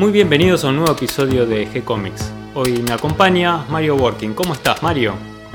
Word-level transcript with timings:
Muy 0.00 0.12
bienvenidos 0.12 0.64
a 0.64 0.68
un 0.68 0.76
nuevo 0.76 0.92
episodio 0.92 1.44
de 1.44 1.68
G-Comics. 1.68 2.32
Hoy 2.54 2.82
me 2.88 2.94
acompaña 2.94 3.66
Mario 3.68 3.96
Working. 3.96 4.32
¿Cómo 4.32 4.54
estás, 4.54 4.82
Mario? 4.82 5.12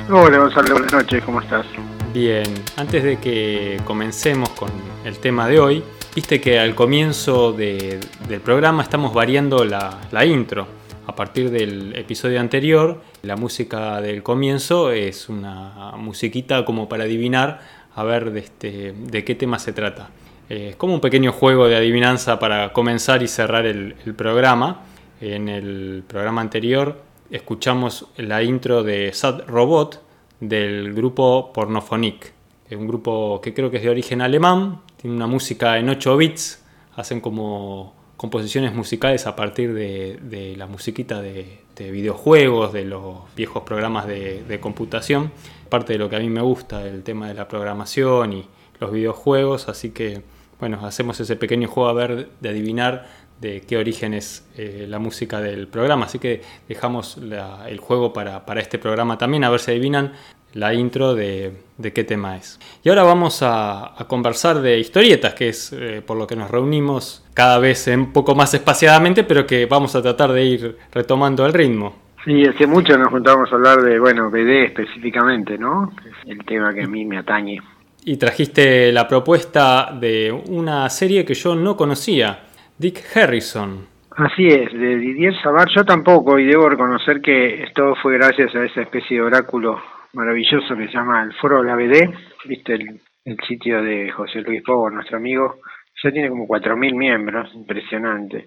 Hola, 0.07 0.37
Gonzalo. 0.37 0.73
Buenas 0.73 0.93
noches. 0.93 1.23
¿Cómo 1.23 1.41
estás? 1.41 1.65
Bien. 2.13 2.45
Antes 2.77 3.03
de 3.03 3.17
que 3.17 3.81
comencemos 3.85 4.49
con 4.49 4.69
el 5.03 5.17
tema 5.17 5.47
de 5.47 5.59
hoy, 5.59 5.83
viste 6.13 6.39
que 6.39 6.59
al 6.59 6.75
comienzo 6.75 7.53
del 7.53 8.39
programa 8.43 8.83
estamos 8.83 9.15
variando 9.15 9.65
la, 9.65 10.25
intro. 10.27 10.67
A 11.07 11.15
partir 11.15 11.49
del 11.49 11.95
episodio 11.95 12.39
anterior, 12.39 13.01
la 13.23 13.35
música 13.37 13.99
del 13.99 14.21
comienzo 14.21 14.91
es 14.91 15.27
una 15.27 15.93
musiquita 15.97 16.65
como 16.65 16.87
para 16.87 17.05
adivinar 17.05 17.61
a 17.95 18.03
ver 18.03 18.29
de, 18.29 18.41
este, 18.41 18.93
de 18.95 19.23
qué 19.23 19.33
tema 19.33 19.57
se 19.57 19.73
trata. 19.73 20.11
Eh, 20.49 20.69
es 20.69 20.75
como 20.75 20.93
un 20.93 21.01
pequeño 21.01 21.31
juego 21.31 21.67
de 21.67 21.75
adivinanza 21.75 22.39
para 22.39 22.71
comenzar 22.73 23.23
y 23.23 23.27
cerrar 23.27 23.65
el, 23.65 23.95
programa. 24.15 24.83
En 25.21 25.49
el 25.49 26.03
programa 26.07 26.41
anterior 26.41 27.01
escuchamos 27.31 28.07
la 28.17 28.43
intro 28.43 28.83
de 28.83 29.11
Sad 29.13 29.47
Robot 29.47 30.01
del 30.39 30.93
grupo 30.93 31.51
Pornophonic, 31.53 32.33
es 32.69 32.77
un 32.77 32.87
grupo 32.87 33.41
que 33.41 33.53
creo 33.53 33.69
que 33.69 33.77
es 33.77 33.83
de 33.83 33.89
origen 33.89 34.21
alemán, 34.21 34.81
tiene 34.97 35.15
una 35.15 35.27
música 35.27 35.77
en 35.77 35.89
8 35.89 36.17
bits, 36.17 36.63
hacen 36.95 37.21
como 37.21 37.93
composiciones 38.17 38.73
musicales 38.73 39.27
a 39.27 39.35
partir 39.35 39.73
de, 39.73 40.55
la 40.57 40.65
musiquita 40.65 41.21
de, 41.21 41.59
videojuegos, 41.77 42.73
de 42.73 42.85
los 42.85 43.17
viejos 43.35 43.63
programas 43.63 44.07
de, 44.07 44.43
de 44.43 44.59
computación, 44.59 45.31
parte 45.69 45.93
de 45.93 45.99
lo 45.99 46.09
que 46.09 46.15
a 46.15 46.19
mí 46.19 46.29
me 46.29 46.41
gusta, 46.41 46.87
el 46.87 47.03
tema 47.03 47.27
de 47.27 47.35
la 47.35 47.47
programación 47.47 48.33
y 48.33 48.45
los 48.79 48.91
videojuegos, 48.91 49.69
así 49.69 49.91
que 49.91 50.23
bueno, 50.59 50.85
hacemos 50.85 51.19
ese 51.19 51.35
pequeño 51.35 51.67
juego 51.67 51.89
a 51.89 51.93
ver 51.93 52.29
de 52.39 52.49
adivinar 52.49 53.05
de 53.39 53.61
qué 53.61 53.77
origen 53.77 54.13
es 54.13 54.47
eh, 54.57 54.85
la 54.87 54.99
música 54.99 55.41
del 55.41 55.67
programa. 55.67 56.05
Así 56.05 56.19
que 56.19 56.41
dejamos 56.67 57.19
el 57.67 57.79
juego 57.79 58.13
para, 58.13 58.41
este 58.57 58.79
programa 58.79 59.17
también, 59.17 59.43
a 59.43 59.49
ver 59.49 59.59
si 59.59 59.71
adivinan 59.71 60.13
la 60.53 60.73
intro 60.73 61.15
de, 61.15 61.51
qué 61.93 62.03
tema 62.05 62.37
es. 62.37 62.59
Y 62.81 62.89
ahora 62.89 63.03
vamos 63.03 63.39
a, 63.41 63.93
conversar 64.07 64.61
de 64.61 64.79
historietas, 64.79 65.33
que 65.33 65.49
es 65.49 65.73
eh, 65.73 66.01
por 66.05 66.17
lo 66.17 66.25
que 66.25 66.37
nos 66.37 66.49
reunimos 66.49 67.25
cada 67.33 67.59
vez 67.59 67.87
un 67.87 68.13
poco 68.13 68.35
más 68.35 68.53
espaciadamente, 68.53 69.25
pero 69.25 69.45
que 69.45 69.65
vamos 69.65 69.95
a 69.95 70.01
tratar 70.01 70.31
de 70.31 70.45
ir 70.45 70.77
retomando 70.93 71.45
el 71.45 71.53
ritmo. 71.53 72.05
Sí, 72.23 72.43
hace 72.45 72.65
mucho 72.65 72.97
nos 72.97 73.09
juntamos 73.09 73.51
a 73.51 73.55
hablar 73.55 73.81
de, 73.83 73.99
bueno, 73.99 74.31
BD 74.31 74.63
específicamente, 74.65 75.57
¿no? 75.57 75.91
Es 76.05 76.31
el 76.31 76.43
tema 76.45 76.73
que 76.73 76.83
a 76.83 76.87
mí 76.87 77.05
me 77.05 77.19
atañe 77.19 77.61
y 78.05 78.17
trajiste 78.17 78.91
la 78.91 79.07
propuesta 79.07 79.91
de 79.99 80.31
una 80.31 80.87
serie 80.89 81.25
que 81.25 81.33
yo 81.33 81.55
no 81.55 81.75
conocía, 81.75 82.39
Dick 82.77 82.99
Harrison. 83.15 83.87
Así 84.11 84.47
es, 84.47 84.71
de 84.71 84.95
Didier 84.95 85.33
Sabar, 85.41 85.67
yo 85.75 85.83
tampoco, 85.83 86.39
y 86.39 86.45
debo 86.45 86.69
reconocer 86.69 87.19
que 87.19 87.63
esto 87.63 87.95
fue 88.01 88.13
gracias 88.13 88.55
a 88.55 88.63
esa 88.63 88.83
especie 88.83 89.17
de 89.17 89.23
oráculo 89.23 89.81
maravilloso 90.13 90.75
que 90.75 90.87
se 90.87 90.93
llama 90.93 91.23
el 91.23 91.33
Foro 91.33 91.61
de 91.61 91.67
la 91.67 91.75
BD, 91.75 92.13
viste 92.45 92.73
el, 92.75 93.37
sitio 93.47 93.81
de 93.81 94.11
José 94.11 94.41
Luis 94.41 94.61
Pogo, 94.63 94.89
nuestro 94.89 95.17
amigo, 95.17 95.55
ya 96.01 96.11
tiene 96.11 96.29
como 96.29 96.47
4.000 96.47 96.95
miembros, 96.95 97.53
impresionante. 97.55 98.45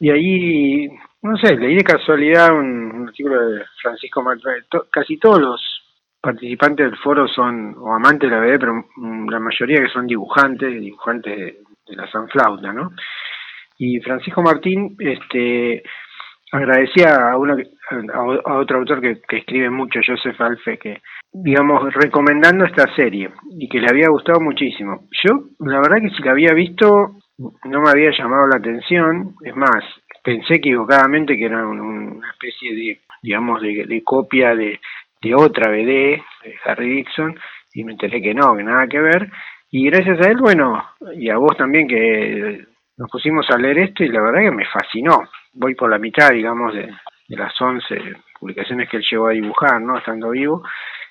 Y 0.00 0.10
ahí, 0.10 0.88
no 1.22 1.36
sé, 1.38 1.54
leí 1.54 1.76
de 1.76 1.84
casualidad 1.84 2.52
un, 2.52 3.06
artículo 3.06 3.48
de 3.48 3.62
Francisco 3.80 4.20
Martínez, 4.20 4.64
casi 4.90 5.16
todos 5.16 5.40
los 5.40 5.73
participantes 6.24 6.86
del 6.86 6.96
foro 6.96 7.28
son 7.28 7.76
o 7.78 7.92
amantes 7.92 8.30
de 8.30 8.36
la 8.36 8.42
BD, 8.42 8.58
pero 8.58 8.84
la 9.30 9.38
mayoría 9.38 9.82
que 9.82 9.92
son 9.92 10.06
dibujantes, 10.06 10.80
dibujantes 10.80 11.36
de, 11.36 11.96
la 11.96 12.10
Sanflauta, 12.10 12.72
¿no? 12.72 12.92
Y 13.76 14.00
Francisco 14.00 14.40
Martín 14.40 14.96
este, 14.98 15.82
agradecía 16.50 17.30
a, 17.30 17.36
una, 17.36 17.56
a, 18.14 18.54
otro 18.56 18.78
autor 18.78 19.02
que, 19.02 19.20
escribe 19.36 19.68
mucho, 19.68 20.00
Joseph 20.04 20.40
Alfe, 20.40 20.78
que, 20.78 21.02
digamos, 21.30 21.92
recomendando 21.92 22.64
esta 22.64 22.86
serie 22.94 23.30
y 23.58 23.68
que 23.68 23.80
le 23.80 23.88
había 23.90 24.08
gustado 24.08 24.40
muchísimo. 24.40 25.06
Yo, 25.24 25.40
la 25.58 25.76
verdad 25.80 26.00
que 26.00 26.16
si 26.16 26.22
la 26.22 26.30
había 26.30 26.54
visto, 26.54 27.16
no 27.36 27.80
me 27.82 27.90
había 27.90 28.12
llamado 28.16 28.46
la 28.46 28.56
atención, 28.56 29.34
es 29.44 29.54
más, 29.54 29.84
pensé 30.22 30.54
equivocadamente 30.54 31.36
que 31.36 31.44
era 31.44 31.66
una 31.66 32.30
especie 32.30 32.74
de, 32.74 33.00
digamos, 33.22 33.60
de 33.60 34.02
copia 34.02 34.54
de, 34.54 34.80
de 35.24 35.34
otra 35.34 35.70
BD, 35.70 36.20
de 36.44 36.54
Harry 36.64 36.96
Dixon, 36.96 37.34
y 37.72 37.82
me 37.82 37.92
enteré 37.92 38.20
que 38.20 38.34
no, 38.34 38.54
que 38.56 38.62
nada 38.62 38.86
que 38.86 39.00
ver. 39.00 39.30
Y 39.70 39.86
gracias 39.86 40.20
a 40.20 40.30
él, 40.30 40.36
bueno, 40.36 40.84
y 41.16 41.30
a 41.30 41.38
vos 41.38 41.56
también 41.56 41.88
que 41.88 42.64
nos 42.96 43.10
pusimos 43.10 43.50
a 43.50 43.58
leer 43.58 43.78
esto 43.78 44.04
y 44.04 44.08
la 44.08 44.20
verdad 44.20 44.42
que 44.42 44.50
me 44.50 44.66
fascinó. 44.66 45.24
Voy 45.54 45.74
por 45.74 45.90
la 45.90 45.98
mitad, 45.98 46.30
digamos, 46.30 46.74
de, 46.74 46.90
las 47.28 47.60
11 47.60 47.96
publicaciones 48.38 48.88
que 48.88 48.98
él 48.98 49.04
llegó 49.10 49.28
a 49.28 49.32
dibujar, 49.32 49.80
¿no? 49.80 49.98
Estando 49.98 50.30
vivo. 50.30 50.62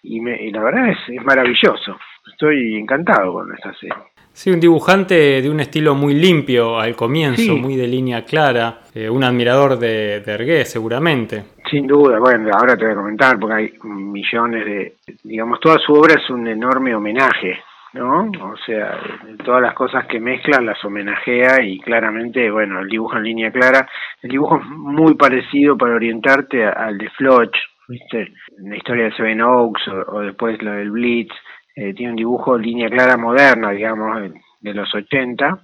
Y, 0.03 0.19
me, 0.22 0.41
y 0.41 0.52
la 0.52 0.63
verdad 0.63 0.90
es, 0.90 0.97
es 1.09 1.23
maravilloso. 1.25 1.97
Estoy 2.31 2.78
encantado 2.78 3.34
con 3.34 3.53
esta 3.53 3.73
serie. 3.73 3.96
Sí, 4.31 4.50
un 4.50 4.59
dibujante 4.59 5.41
de 5.41 5.50
un 5.50 5.59
estilo 5.59 5.94
muy 5.94 6.13
limpio 6.16 6.79
al 6.79 6.96
comienzo, 6.96 7.56
muy 7.56 7.75
de 7.75 7.88
línea 7.88 8.25
clara, 8.25 8.81
eh, 8.96 9.09
un 9.09 9.23
admirador 9.23 9.78
de, 9.78 10.22
de 10.22 10.66
seguramente. 10.66 11.44
Sin 11.73 11.88
duda, 11.88 12.19
bueno, 12.19 12.51
ahora 12.53 12.78
te 12.78 12.85
voy 12.85 12.94
a 12.94 12.97
comentar 12.97 13.39
porque 13.39 13.56
hay 13.56 13.73
millones 13.81 14.63
de, 14.63 14.94
digamos, 15.23 15.59
toda 15.59 15.79
su 15.79 15.91
obra 15.94 16.22
es 16.22 16.29
un 16.29 16.45
enorme 16.45 16.94
homenaje, 16.94 17.63
¿no? 17.94 18.25
O 18.25 18.56
sea, 18.63 19.00
todas 19.44 19.59
las 19.59 19.73
cosas 19.73 20.06
que 20.06 20.19
mezcla 20.19 20.61
las 20.61 20.85
homenajea 20.85 21.63
y 21.63 21.79
claramente, 21.79 22.51
bueno, 22.51 22.81
el 22.81 22.88
dibujo 22.88 23.17
en 23.17 23.23
línea 23.23 23.51
clara, 23.51 23.89
el 24.22 24.29
dibujo 24.29 24.57
es 24.57 24.66
muy 24.67 25.16
parecido 25.16 25.75
para 25.75 25.95
orientarte 25.95 26.63
al 26.63 26.95
de 27.00 27.09
Floch, 27.09 27.56
¿viste? 27.88 28.34
La 28.59 28.78
historia 28.78 29.05
de 29.05 29.16
Seven 29.16 29.41
Oaks 29.41 29.88
o, 30.09 30.19
después 30.19 30.61
lo 30.61 30.73
del 30.73 30.91
Blitz, 30.91 31.34
eh, 31.75 31.95
tiene 31.95 32.11
un 32.11 32.17
dibujo 32.17 32.55
línea 32.55 32.88
clara 32.88 33.17
moderna, 33.17 33.72
digamos, 33.72 34.31
de 34.61 34.73
los 34.75 34.94
80, 34.94 35.59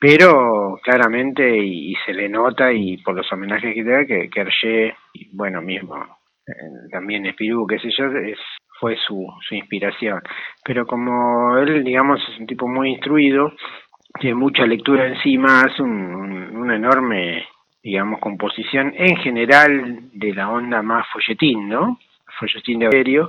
pero 0.00 0.80
claramente 0.82 1.58
y, 1.58 1.94
se 2.06 2.14
le 2.14 2.28
nota 2.28 2.72
y 2.72 2.96
por 2.98 3.14
los 3.14 3.30
homenajes 3.30 3.74
que 3.74 3.84
te 3.84 3.90
da 3.90 4.06
que, 4.06 4.30
que 4.30 4.94
bueno, 5.32 5.60
mismo, 5.60 5.96
eh, 6.46 6.88
también 6.90 7.26
Espirú, 7.26 7.66
qué 7.66 7.78
sé 7.78 7.90
yo, 7.90 8.06
es, 8.06 8.38
fue 8.80 8.96
su, 8.96 9.26
su 9.46 9.54
inspiración. 9.54 10.22
Pero 10.64 10.86
como 10.86 11.58
él, 11.58 11.84
digamos, 11.84 12.18
es 12.32 12.40
un 12.40 12.46
tipo 12.46 12.66
muy 12.66 12.92
instruido, 12.92 13.52
tiene 14.18 14.36
mucha 14.36 14.66
lectura 14.66 15.06
encima, 15.06 15.60
hace 15.60 15.82
un, 15.82 16.56
una 16.56 16.76
enorme, 16.76 17.46
digamos, 17.82 18.20
composición 18.20 18.94
en 18.96 19.16
general 19.18 20.10
de 20.14 20.32
la 20.32 20.48
onda 20.48 20.80
más 20.80 21.06
folletín, 21.12 21.68
¿no? 21.68 21.98
Folletín 22.38 22.78
de 22.78 22.86
aéreo, 22.86 23.28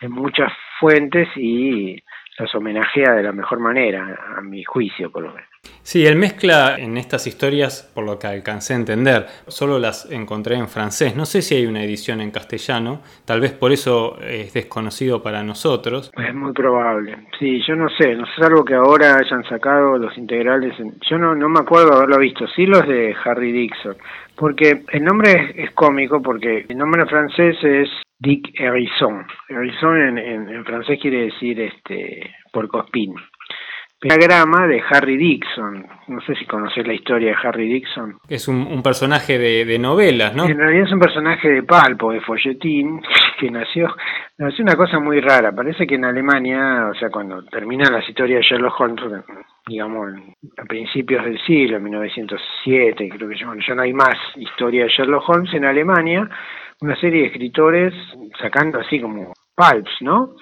en 0.00 0.12
muchas 0.12 0.50
fuentes 0.80 1.28
y 1.36 2.02
los 2.38 2.54
homenajea 2.54 3.12
de 3.14 3.22
la 3.22 3.32
mejor 3.32 3.58
manera, 3.60 4.18
a 4.36 4.40
mi 4.40 4.64
juicio 4.64 5.10
por 5.10 5.22
lo 5.22 5.28
menos. 5.30 5.48
Sí, 5.82 6.06
él 6.06 6.16
mezcla 6.16 6.76
en 6.78 6.96
estas 6.98 7.26
historias, 7.26 7.90
por 7.94 8.04
lo 8.04 8.18
que 8.18 8.26
alcancé 8.26 8.74
a 8.74 8.76
entender, 8.76 9.26
solo 9.46 9.78
las 9.78 10.10
encontré 10.10 10.56
en 10.56 10.68
francés. 10.68 11.16
No 11.16 11.24
sé 11.24 11.42
si 11.42 11.56
hay 11.56 11.66
una 11.66 11.82
edición 11.82 12.20
en 12.20 12.30
castellano, 12.30 13.00
tal 13.24 13.40
vez 13.40 13.52
por 13.52 13.72
eso 13.72 14.18
es 14.20 14.52
desconocido 14.52 15.22
para 15.22 15.42
nosotros. 15.42 16.12
Es 16.16 16.34
muy 16.34 16.52
probable. 16.52 17.16
Sí, 17.38 17.62
yo 17.66 17.74
no 17.74 17.88
sé, 17.90 18.14
no 18.14 18.26
sé 18.26 18.44
algo 18.44 18.64
que 18.64 18.74
ahora 18.74 19.16
hayan 19.16 19.44
sacado 19.44 19.96
los 19.98 20.16
integrales. 20.18 20.74
Yo 21.08 21.18
no, 21.18 21.34
no 21.34 21.48
me 21.48 21.60
acuerdo 21.60 21.94
haberlo 21.94 22.18
visto, 22.18 22.46
sí 22.54 22.66
los 22.66 22.86
de 22.86 23.16
Harry 23.24 23.52
Dixon, 23.52 23.96
porque 24.38 24.84
el 24.92 25.04
nombre 25.04 25.52
es, 25.56 25.72
cómico, 25.72 26.22
porque 26.22 26.64
el 26.68 26.78
nombre 26.78 27.04
francés 27.06 27.56
es 27.62 27.88
Dick 28.20 28.48
Harrison. 28.60 29.26
Harrison 29.48 29.96
en, 29.96 30.48
en, 30.48 30.64
francés 30.64 30.98
quiere 31.02 31.24
decir 31.24 31.60
este 31.60 32.34
porcospín. 32.52 33.14
Pentagrama 34.00 34.68
de 34.68 34.80
Harry 34.90 35.16
Dixon. 35.16 35.84
No 36.06 36.20
sé 36.20 36.36
si 36.36 36.46
conoces 36.46 36.86
la 36.86 36.94
historia 36.94 37.30
de 37.30 37.36
Harry 37.42 37.66
Dixon. 37.68 38.18
Es 38.28 38.46
un, 38.46 38.80
personaje 38.80 39.38
de, 39.38 39.78
novelas, 39.80 40.36
¿no? 40.36 40.44
En 40.44 40.56
realidad 40.56 40.86
es 40.86 40.92
un 40.92 41.00
personaje 41.00 41.48
de 41.48 41.62
palpo, 41.64 42.12
de 42.12 42.20
folletín, 42.20 43.02
que 43.40 43.50
nació, 43.50 43.92
nació 44.38 44.62
una 44.62 44.76
cosa 44.76 45.00
muy 45.00 45.20
rara. 45.20 45.50
Parece 45.50 45.84
que 45.84 45.96
en 45.96 46.04
Alemania, 46.04 46.86
o 46.92 46.94
sea, 46.94 47.10
cuando 47.10 47.42
terminan 47.46 47.92
las 47.92 48.08
historias 48.08 48.38
de 48.42 48.46
Sherlock 48.46 48.80
Holmes, 48.80 49.24
digamos, 49.68 50.12
a 50.56 50.64
principios 50.64 51.24
del 51.24 51.38
siglo, 51.46 51.78
1907, 51.80 53.08
creo 53.08 53.28
que 53.28 53.38
ya, 53.38 53.46
ya 53.66 53.74
no 53.74 53.82
hay 53.82 53.92
más 53.92 54.16
historia 54.36 54.84
de 54.84 54.90
Sherlock 54.90 55.28
Holmes 55.28 55.52
en 55.54 55.64
Alemania, 55.64 56.28
una 56.80 56.96
serie 56.96 57.22
de 57.22 57.26
escritores 57.28 57.94
sacando 58.40 58.78
así 58.80 59.00
como 59.00 59.32
palps, 59.54 59.90
¿no? 60.00 60.34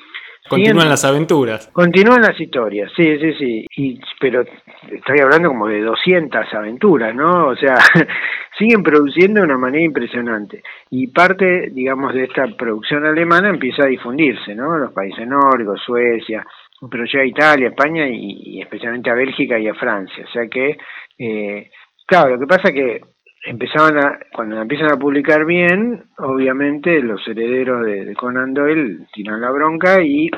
Continúan 0.49 0.88
las 0.88 1.05
aventuras. 1.05 1.69
Continúan 1.73 2.23
las 2.23 2.38
historias, 2.40 2.93
sí, 2.96 3.19
sí, 3.19 3.32
sí. 3.34 3.67
Y, 3.76 4.00
pero 4.20 4.44
estoy 4.93 5.19
hablando 5.20 5.49
como 5.49 5.67
de 5.67 5.81
200 5.81 6.55
aventuras, 6.55 7.14
¿no? 7.14 7.49
O 7.49 7.56
sea, 7.56 7.76
siguen 8.58 8.82
produciendo 8.82 9.40
de 9.40 9.46
una 9.46 9.58
manera 9.58 9.84
impresionante. 9.84 10.62
Y 10.90 11.08
parte, 11.08 11.70
digamos, 11.73 12.14
de 12.14 12.25
esta 12.25 12.46
producción 12.56 13.05
alemana 13.05 13.49
empieza 13.49 13.84
a 13.84 13.88
difundirse, 13.88 14.55
¿no? 14.55 14.76
Los 14.78 14.93
países 14.93 15.26
nórdicos, 15.26 15.81
Suecia, 15.84 16.46
pero 16.90 17.05
ya 17.05 17.20
a 17.20 17.26
Italia, 17.26 17.69
España 17.69 18.06
y, 18.08 18.61
especialmente 18.61 19.11
a 19.11 19.14
Bélgica 19.14 19.58
y 19.58 19.69
a 19.69 19.75
Francia. 19.75 20.25
O 20.25 20.32
sea 20.32 20.46
que, 20.49 20.76
eh, 21.19 21.70
claro, 22.06 22.31
lo 22.31 22.40
que 22.40 22.46
pasa 22.46 22.73
que 22.73 23.00
empezaban 23.46 23.99
a, 23.99 24.19
cuando 24.32 24.61
empiezan 24.61 24.93
a 24.93 24.99
publicar 24.99 25.44
bien, 25.44 26.05
obviamente 26.19 27.00
los 27.00 27.26
herederos 27.26 27.87
de, 27.87 28.14
Conan 28.14 28.52
Doyle 28.52 29.06
tiran 29.12 29.40
la 29.40 29.50
bronca 29.50 30.02
y 30.02 30.28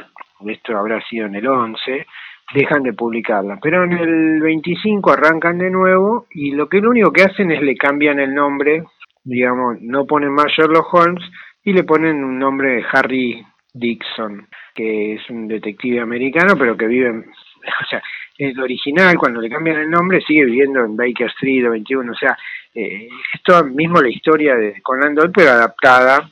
esto 0.46 0.76
habrá 0.76 1.00
sido 1.08 1.26
en 1.26 1.34
el 1.34 1.46
11, 1.46 2.06
dejan 2.54 2.82
de 2.82 2.92
publicarla. 2.92 3.58
Pero 3.60 3.84
en 3.84 3.92
el 3.92 4.40
25 4.40 5.10
arrancan 5.10 5.58
de 5.58 5.70
nuevo 5.70 6.26
y 6.30 6.52
lo 6.52 6.68
que 6.68 6.80
lo 6.80 6.90
único 6.90 7.12
que 7.12 7.22
hacen 7.22 7.50
es 7.50 7.62
le 7.62 7.76
cambian 7.76 8.20
el 8.20 8.34
nombre, 8.34 8.84
digamos, 9.24 9.80
no 9.80 10.06
ponen 10.06 10.32
más 10.32 10.46
Sherlock 10.46 10.92
Holmes 10.94 11.24
y 11.64 11.72
le 11.72 11.84
ponen 11.84 12.22
un 12.22 12.38
nombre 12.38 12.76
de 12.76 12.84
Harry 12.92 13.44
Dixon, 13.72 14.48
que 14.74 15.14
es 15.14 15.30
un 15.30 15.48
detective 15.48 16.00
americano, 16.00 16.54
pero 16.58 16.76
que 16.76 16.86
vive 16.86 17.08
en, 17.08 17.18
o 17.82 17.86
sea, 17.88 18.02
el 18.38 18.58
original, 18.60 19.16
cuando 19.18 19.40
le 19.40 19.50
cambian 19.50 19.78
el 19.78 19.90
nombre, 19.90 20.20
sigue 20.20 20.44
viviendo 20.44 20.84
en 20.84 20.96
Baker 20.96 21.26
Street 21.28 21.66
o 21.66 21.70
21, 21.70 22.12
o 22.12 22.14
sea, 22.14 22.36
eh, 22.74 23.08
esto 23.34 23.64
mismo 23.64 24.00
la 24.00 24.08
historia 24.08 24.54
de 24.54 24.80
Conan 24.82 25.14
Doyle, 25.14 25.32
pero 25.34 25.50
adaptada 25.50 26.30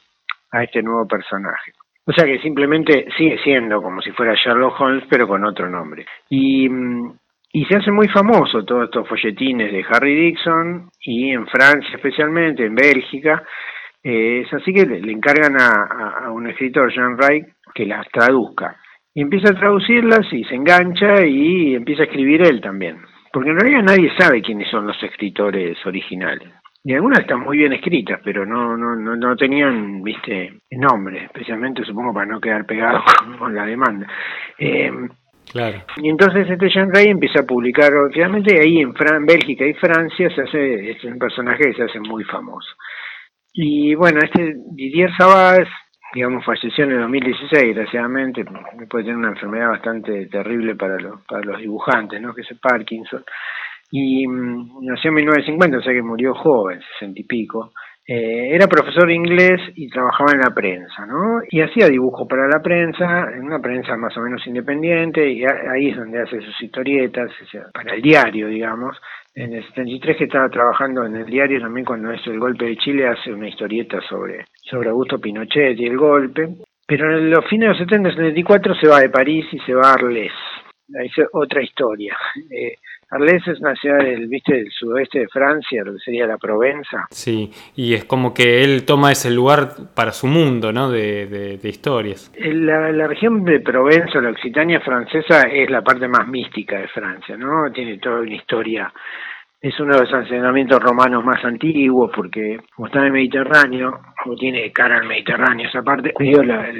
a 0.52 0.62
este 0.62 0.82
nuevo 0.82 1.06
personaje. 1.06 1.72
O 2.04 2.12
sea 2.12 2.24
que 2.24 2.38
simplemente 2.38 3.08
sigue 3.18 3.38
siendo 3.42 3.82
como 3.82 4.00
si 4.00 4.12
fuera 4.12 4.34
Sherlock 4.34 4.80
Holmes, 4.80 5.04
pero 5.10 5.26
con 5.26 5.44
otro 5.44 5.68
nombre. 5.68 6.06
Y, 6.30 6.68
y 7.52 7.64
se 7.64 7.76
hace 7.76 7.90
muy 7.90 8.06
famoso 8.06 8.64
todos 8.64 8.84
estos 8.84 9.08
folletines 9.08 9.72
de 9.72 9.84
Harry 9.90 10.14
Dixon, 10.14 10.88
y 11.00 11.32
en 11.32 11.48
Francia 11.48 11.96
especialmente, 11.96 12.64
en 12.64 12.76
Bélgica. 12.76 13.42
Eh, 14.08 14.42
es 14.42 14.54
así 14.54 14.72
que 14.72 14.86
le, 14.86 15.10
encargan 15.10 15.60
a, 15.60 16.26
a, 16.26 16.30
un 16.30 16.46
escritor, 16.48 16.92
Jean 16.92 17.16
Wright, 17.16 17.44
que 17.74 17.86
las 17.86 18.06
traduzca. 18.12 18.76
Y 19.12 19.20
empieza 19.20 19.50
a 19.50 19.58
traducirlas 19.58 20.32
y 20.32 20.44
se 20.44 20.54
engancha 20.54 21.26
y 21.26 21.74
empieza 21.74 22.02
a 22.02 22.06
escribir 22.06 22.42
él 22.42 22.60
también. 22.60 22.98
Porque 23.32 23.50
en 23.50 23.58
realidad 23.58 23.82
nadie 23.82 24.12
sabe 24.16 24.42
quiénes 24.42 24.70
son 24.70 24.86
los 24.86 25.02
escritores 25.02 25.76
originales. 25.84 26.48
Y 26.84 26.94
algunas 26.94 27.18
están 27.18 27.40
muy 27.40 27.58
bien 27.58 27.72
escritas, 27.72 28.20
pero 28.22 28.46
no, 28.46 28.76
no, 28.76 28.94
no, 28.94 29.16
no 29.16 29.34
tenían, 29.34 30.04
viste, 30.04 30.52
nombre, 30.70 31.24
especialmente 31.24 31.84
supongo 31.84 32.14
para 32.14 32.26
no 32.26 32.40
quedar 32.40 32.64
pegado 32.64 33.02
con, 33.40 33.56
la 33.56 33.66
demanda. 33.66 34.06
Eh, 34.56 34.92
claro. 35.50 35.78
Y 35.96 36.08
entonces 36.08 36.48
este 36.48 36.68
Jean 36.68 36.94
Ray 36.94 37.08
empieza 37.08 37.40
a 37.40 37.46
publicar, 37.46 37.92
obviamente 37.92 38.56
ahí 38.60 38.82
en 38.82 38.94
Fran 38.94 39.26
Bélgica 39.26 39.66
y 39.66 39.74
Francia 39.74 40.30
se 40.30 40.42
hace, 40.42 40.90
es 40.92 41.02
un 41.02 41.18
personaje 41.18 41.64
que 41.64 41.74
se 41.74 41.82
hace 41.82 41.98
muy 41.98 42.22
famoso. 42.22 42.68
Y 43.58 43.94
bueno, 43.94 44.20
este 44.22 44.54
Didier 44.72 45.10
Sabas 45.18 45.66
digamos, 46.16 46.44
falleció 46.46 46.84
en 46.84 46.92
el 46.92 47.00
2016, 47.00 47.76
desgraciadamente, 47.76 48.42
puede 48.88 49.04
tener 49.04 49.18
una 49.18 49.28
enfermedad 49.28 49.68
bastante 49.68 50.26
terrible 50.26 50.74
para 50.74 50.98
los, 50.98 51.20
para 51.26 51.42
los 51.42 51.58
dibujantes, 51.60 52.20
¿no? 52.22 52.34
que 52.34 52.40
es 52.40 52.48
Parkinson. 52.58 53.22
Y 53.90 54.26
mm, 54.26 54.78
nació 54.82 55.10
en 55.10 55.16
1950, 55.16 55.76
o 55.76 55.82
sea 55.82 55.92
que 55.92 56.02
murió 56.02 56.34
joven, 56.34 56.80
sesenta 56.92 57.20
y 57.20 57.24
pico. 57.24 57.72
Eh, 58.08 58.54
era 58.54 58.68
profesor 58.68 59.08
de 59.08 59.14
inglés 59.14 59.60
y 59.74 59.88
trabajaba 59.88 60.32
en 60.32 60.40
la 60.40 60.54
prensa, 60.54 61.04
¿no? 61.06 61.40
Y 61.50 61.60
hacía 61.60 61.88
dibujos 61.88 62.28
para 62.28 62.46
la 62.46 62.62
prensa, 62.62 63.32
en 63.32 63.42
una 63.42 63.58
prensa 63.58 63.96
más 63.96 64.16
o 64.16 64.20
menos 64.20 64.46
independiente, 64.46 65.28
y 65.28 65.44
ahí 65.44 65.90
es 65.90 65.96
donde 65.96 66.22
hace 66.22 66.40
sus 66.40 66.62
historietas, 66.62 67.32
para 67.74 67.94
el 67.94 68.02
diario, 68.02 68.46
digamos. 68.46 68.96
En 69.34 69.52
el 69.54 69.64
73 69.66 70.16
que 70.16 70.24
estaba 70.24 70.48
trabajando 70.48 71.04
en 71.04 71.16
el 71.16 71.26
diario 71.26 71.60
también 71.60 71.84
cuando 71.84 72.12
es 72.12 72.24
el 72.28 72.38
golpe 72.38 72.66
de 72.66 72.76
Chile 72.76 73.08
hace 73.08 73.32
una 73.32 73.48
historieta 73.48 74.00
sobre, 74.08 74.46
sobre 74.62 74.88
Augusto 74.88 75.18
Pinochet 75.18 75.78
y 75.78 75.86
el 75.86 75.96
golpe. 75.96 76.48
Pero 76.86 77.18
en 77.18 77.30
los 77.30 77.44
fines 77.46 77.66
de 77.66 77.68
los 77.70 77.78
70 77.78 78.14
74 78.14 78.74
se 78.76 78.88
va 78.88 79.00
de 79.00 79.10
París 79.10 79.46
y 79.50 79.58
se 79.58 79.74
va 79.74 79.90
a 79.90 79.94
Arles. 79.94 80.32
Ahí 80.98 81.08
es 81.08 81.26
otra 81.32 81.60
historia. 81.60 82.16
Eh, 82.50 82.76
Arles 83.10 83.46
es 83.46 83.60
una 83.60 83.74
ciudad 83.76 83.98
del, 83.98 84.26
¿viste, 84.26 84.54
del 84.54 84.70
sudoeste 84.70 85.20
de 85.20 85.28
Francia, 85.28 85.84
lo 85.84 85.92
que 85.92 86.00
sería 86.00 86.26
la 86.26 86.38
Provenza. 86.38 87.06
Sí, 87.10 87.52
y 87.76 87.94
es 87.94 88.04
como 88.04 88.34
que 88.34 88.64
él 88.64 88.84
toma 88.84 89.12
ese 89.12 89.30
lugar 89.30 89.70
para 89.94 90.10
su 90.10 90.26
mundo, 90.26 90.72
¿no? 90.72 90.90
De, 90.90 91.26
de, 91.26 91.68
historias. 91.68 92.32
La, 92.36 92.90
la, 92.90 93.06
región 93.06 93.44
de 93.44 93.60
Provenza, 93.60 94.20
la 94.20 94.30
Occitania 94.30 94.80
francesa, 94.80 95.42
es 95.42 95.70
la 95.70 95.82
parte 95.82 96.08
más 96.08 96.26
mística 96.26 96.78
de 96.78 96.88
Francia, 96.88 97.36
¿no? 97.36 97.70
Tiene 97.72 97.98
toda 97.98 98.20
una 98.20 98.34
historia 98.34 98.92
es 99.60 99.80
uno 99.80 99.94
de 99.94 100.02
los 100.02 100.12
asentamientos 100.12 100.82
romanos 100.82 101.24
más 101.24 101.44
antiguos 101.44 102.10
porque 102.14 102.60
como 102.74 102.86
está 102.86 103.00
en 103.00 103.06
el 103.06 103.12
Mediterráneo, 103.12 104.00
o 104.26 104.36
tiene 104.36 104.72
cara 104.72 104.98
al 104.98 105.06
Mediterráneo 105.06 105.68
esa 105.68 105.82
parte, 105.82 106.12
la, 106.18 106.72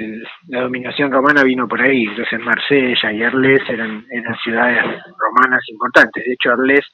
la, 0.47 0.61
dominación 0.61 1.11
romana 1.11 1.43
vino 1.43 1.67
por 1.67 1.81
ahí, 1.81 2.03
entonces 2.03 2.39
Marsella 2.39 3.11
y 3.11 3.23
Arles 3.23 3.61
eran, 3.69 4.05
eran 4.11 4.35
ciudades 4.43 4.83
romanas 5.17 5.61
importantes, 5.69 6.23
de 6.23 6.33
hecho 6.33 6.51
Arles 6.51 6.85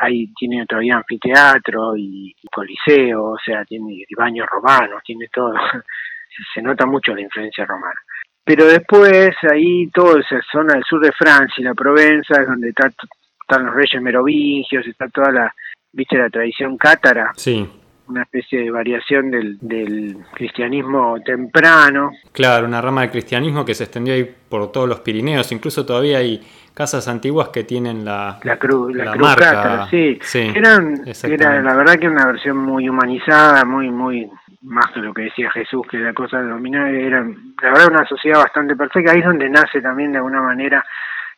ahí 0.00 0.32
tiene 0.34 0.64
todavía 0.66 0.96
anfiteatro 0.96 1.96
y, 1.96 2.34
coliseo, 2.50 3.32
o 3.32 3.38
sea, 3.44 3.64
tiene 3.64 4.04
baños 4.16 4.46
romanos, 4.50 5.02
tiene 5.04 5.28
todo, 5.32 5.54
se 6.54 6.62
nota 6.62 6.86
mucho 6.86 7.14
la 7.14 7.22
influencia 7.22 7.64
romana. 7.64 8.00
Pero 8.44 8.66
después 8.66 9.30
ahí 9.50 9.88
toda 9.90 10.20
esa 10.20 10.40
zona 10.50 10.74
del 10.74 10.82
sur 10.84 11.00
de 11.00 11.12
Francia 11.12 11.54
y 11.58 11.62
la 11.62 11.74
Provenza 11.74 12.40
es 12.40 12.46
donde 12.46 12.70
está 12.70 12.90
están 13.52 13.66
los 13.66 13.74
reyes 13.74 14.00
merovingios, 14.00 14.86
está 14.86 15.08
toda 15.08 15.30
la, 15.30 15.54
viste, 15.92 16.16
la 16.16 16.30
tradición 16.30 16.78
cátara. 16.78 17.32
Sí. 17.36 17.68
Una 18.08 18.22
especie 18.22 18.62
de 18.62 18.70
variación 18.70 19.30
del, 19.30 19.58
del 19.60 20.16
cristianismo 20.34 21.16
temprano. 21.24 22.10
Claro, 22.32 22.66
una 22.66 22.80
rama 22.80 23.02
del 23.02 23.10
cristianismo 23.10 23.64
que 23.64 23.74
se 23.74 23.84
extendió 23.84 24.14
ahí 24.14 24.28
por 24.48 24.72
todos 24.72 24.88
los 24.88 25.00
Pirineos. 25.00 25.52
Incluso 25.52 25.86
todavía 25.86 26.18
hay 26.18 26.42
casas 26.74 27.06
antiguas 27.08 27.48
que 27.48 27.64
tienen 27.64 28.04
la, 28.04 28.40
la, 28.42 28.58
cruz, 28.58 28.94
la, 28.94 29.12
cruz 29.12 29.36
cátara, 29.36 29.88
sí. 29.88 30.18
Eran, 30.54 31.04
era 31.24 31.62
la 31.62 31.76
verdad 31.76 31.98
que 31.98 32.08
una 32.08 32.26
versión 32.26 32.56
muy 32.56 32.88
humanizada, 32.88 33.64
muy, 33.64 33.90
muy 33.90 34.28
más 34.62 34.90
que 34.92 35.00
lo 35.00 35.12
que 35.12 35.22
decía 35.22 35.50
Jesús, 35.50 35.86
que 35.90 35.98
la 35.98 36.12
cosa 36.12 36.40
dominaba, 36.42 36.88
era 36.88 37.20
la 37.20 37.70
verdad 37.70 37.92
una 37.92 38.06
sociedad 38.06 38.38
bastante 38.38 38.74
perfecta. 38.74 39.12
Ahí 39.12 39.20
es 39.20 39.26
donde 39.26 39.48
nace 39.48 39.80
también 39.80 40.12
de 40.12 40.18
alguna 40.18 40.40
manera 40.40 40.84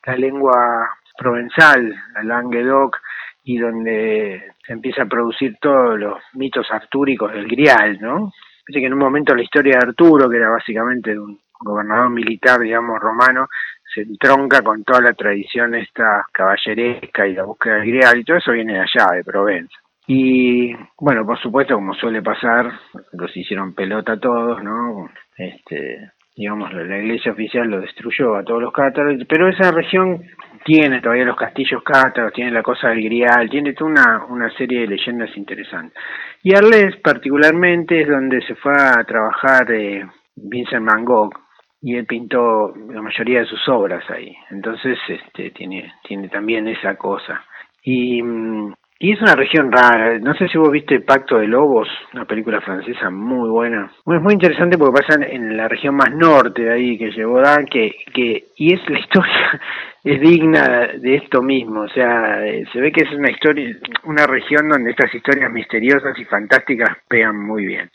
la 0.07 0.17
lengua 0.17 0.89
provenzal, 1.17 1.95
el 2.21 2.29
Languedoc, 2.29 2.99
y 3.45 3.59
donde 3.59 4.53
se 4.67 4.73
empieza 4.73 5.03
a 5.03 5.07
producir 5.07 5.57
todos 5.61 5.99
los 5.99 6.19
mitos 6.33 6.67
artúricos 6.71 7.33
del 7.33 7.47
Grial, 7.47 7.99
¿no? 8.01 8.33
Que 8.67 8.85
en 8.85 8.95
un 8.95 8.99
momento 8.99 9.35
la 9.35 9.43
historia 9.43 9.79
de 9.79 9.89
Arturo, 9.89 10.29
que 10.29 10.39
era 10.39 10.49
básicamente 10.49 11.19
un 11.19 11.39
gobernador 11.61 12.11
militar, 12.11 12.61
digamos, 12.61 12.99
romano, 12.99 13.47
se 13.95 14.03
entronca 14.03 14.63
con 14.63 14.83
toda 14.83 15.01
la 15.03 15.13
tradición 15.13 15.75
esta 15.75 16.27
caballeresca 16.33 17.27
y 17.27 17.35
la 17.35 17.45
búsqueda 17.45 17.77
del 17.77 17.87
Grial, 17.87 18.19
y 18.19 18.25
todo 18.25 18.39
eso 18.39 18.53
viene 18.53 18.75
de 18.75 18.81
allá, 18.81 19.15
de 19.15 19.25
Provenza. 19.25 19.79
Y 20.07 20.75
bueno, 20.99 21.25
por 21.25 21.39
supuesto, 21.39 21.75
como 21.75 21.95
suele 21.95 22.23
pasar, 22.23 22.71
los 23.13 23.37
hicieron 23.37 23.75
pelota 23.75 24.19
todos, 24.19 24.63
¿no? 24.63 25.09
Este, 25.37 26.13
digamos, 26.37 26.73
la 26.73 26.99
iglesia 26.99 27.33
oficial 27.33 27.69
lo 27.69 27.81
destruyó 27.81 28.35
a 28.37 28.43
todos 28.43 28.61
los 28.61 28.73
cátaros, 28.73 29.23
pero 29.29 29.49
esa 29.49 29.71
región 29.71 30.23
tiene 30.65 31.01
todavía 31.01 31.25
los 31.25 31.37
castillos 31.37 31.83
cátaros, 31.85 32.33
tiene 32.33 32.51
la 32.51 32.63
cosa 32.63 32.89
del 32.89 33.05
grial, 33.05 33.49
tiene 33.49 33.73
toda 33.75 33.91
una, 33.91 34.25
una 34.27 34.51
serie 34.57 34.81
de 34.81 34.89
leyendas 34.89 35.37
interesantes. 35.37 35.97
Y 36.43 36.55
Arles 36.55 36.97
particularmente 36.97 38.03
es 38.03 38.09
donde 38.09 38.41
se 38.43 38.55
fue 38.57 38.73
a 38.73 39.05
trabajar 39.05 39.71
eh, 39.71 40.05
Vincent 40.35 40.85
Van 40.85 41.05
Gogh 41.05 41.33
y 41.81 41.97
él 41.97 42.07
pintó 42.07 42.75
la 42.91 43.03
mayoría 43.03 43.41
de 43.41 43.47
sus 43.47 43.69
obras 43.69 44.03
ahí. 44.11 44.35
Entonces 44.51 44.99
este, 45.07 45.51
tiene, 45.51 45.93
tiene 46.03 46.29
también 46.29 46.67
esa 46.67 46.97
cosa. 46.97 47.45
Y 47.83 48.23
mm, 48.23 48.73
y 49.05 49.13
es 49.13 49.21
una 49.21 49.35
región 49.35 49.71
rara. 49.71 50.19
No 50.19 50.33
sé 50.33 50.49
si 50.49 50.57
vos 50.57 50.71
viste 50.71 51.01
Pacto 51.01 51.37
de 51.37 51.47
Lobos, 51.47 51.87
una 52.15 52.25
película 52.25 52.63
francesa 52.63 53.11
muy 53.11 53.51
buena. 53.51 53.93
Es 54.07 54.23
muy 54.23 54.33
interesante 54.33 54.79
porque 54.79 55.03
pasa 55.03 55.23
en 55.29 55.59
la 55.59 55.69
región 55.69 55.95
más 55.95 56.11
norte 56.11 56.63
de 56.63 56.73
ahí 56.73 56.97
que 56.97 57.11
llevó 57.11 57.43
Dan, 57.43 57.67
que, 57.67 57.95
que, 58.15 58.45
y 58.57 58.73
es 58.73 58.81
la 58.89 58.99
historia 58.99 59.61
es 60.05 60.21
digna 60.23 60.89
de 60.99 61.17
esto 61.17 61.43
mismo. 61.43 61.83
O 61.83 61.89
sea, 61.89 62.47
eh, 62.47 62.65
se 62.73 62.81
ve 62.81 62.93
que 62.93 63.05
es 63.05 63.13
una 63.13 63.31
historia, 63.31 63.77
una 64.05 64.27
región 64.27 64.71
donde 64.71 64.93
estas 64.93 65.15
historias 65.15 65.53
misteriosas 65.53 66.19
y 66.19 66.25
fantásticas 66.25 66.97
pegan 67.07 67.39
muy 67.39 67.67
bien. 67.67 67.91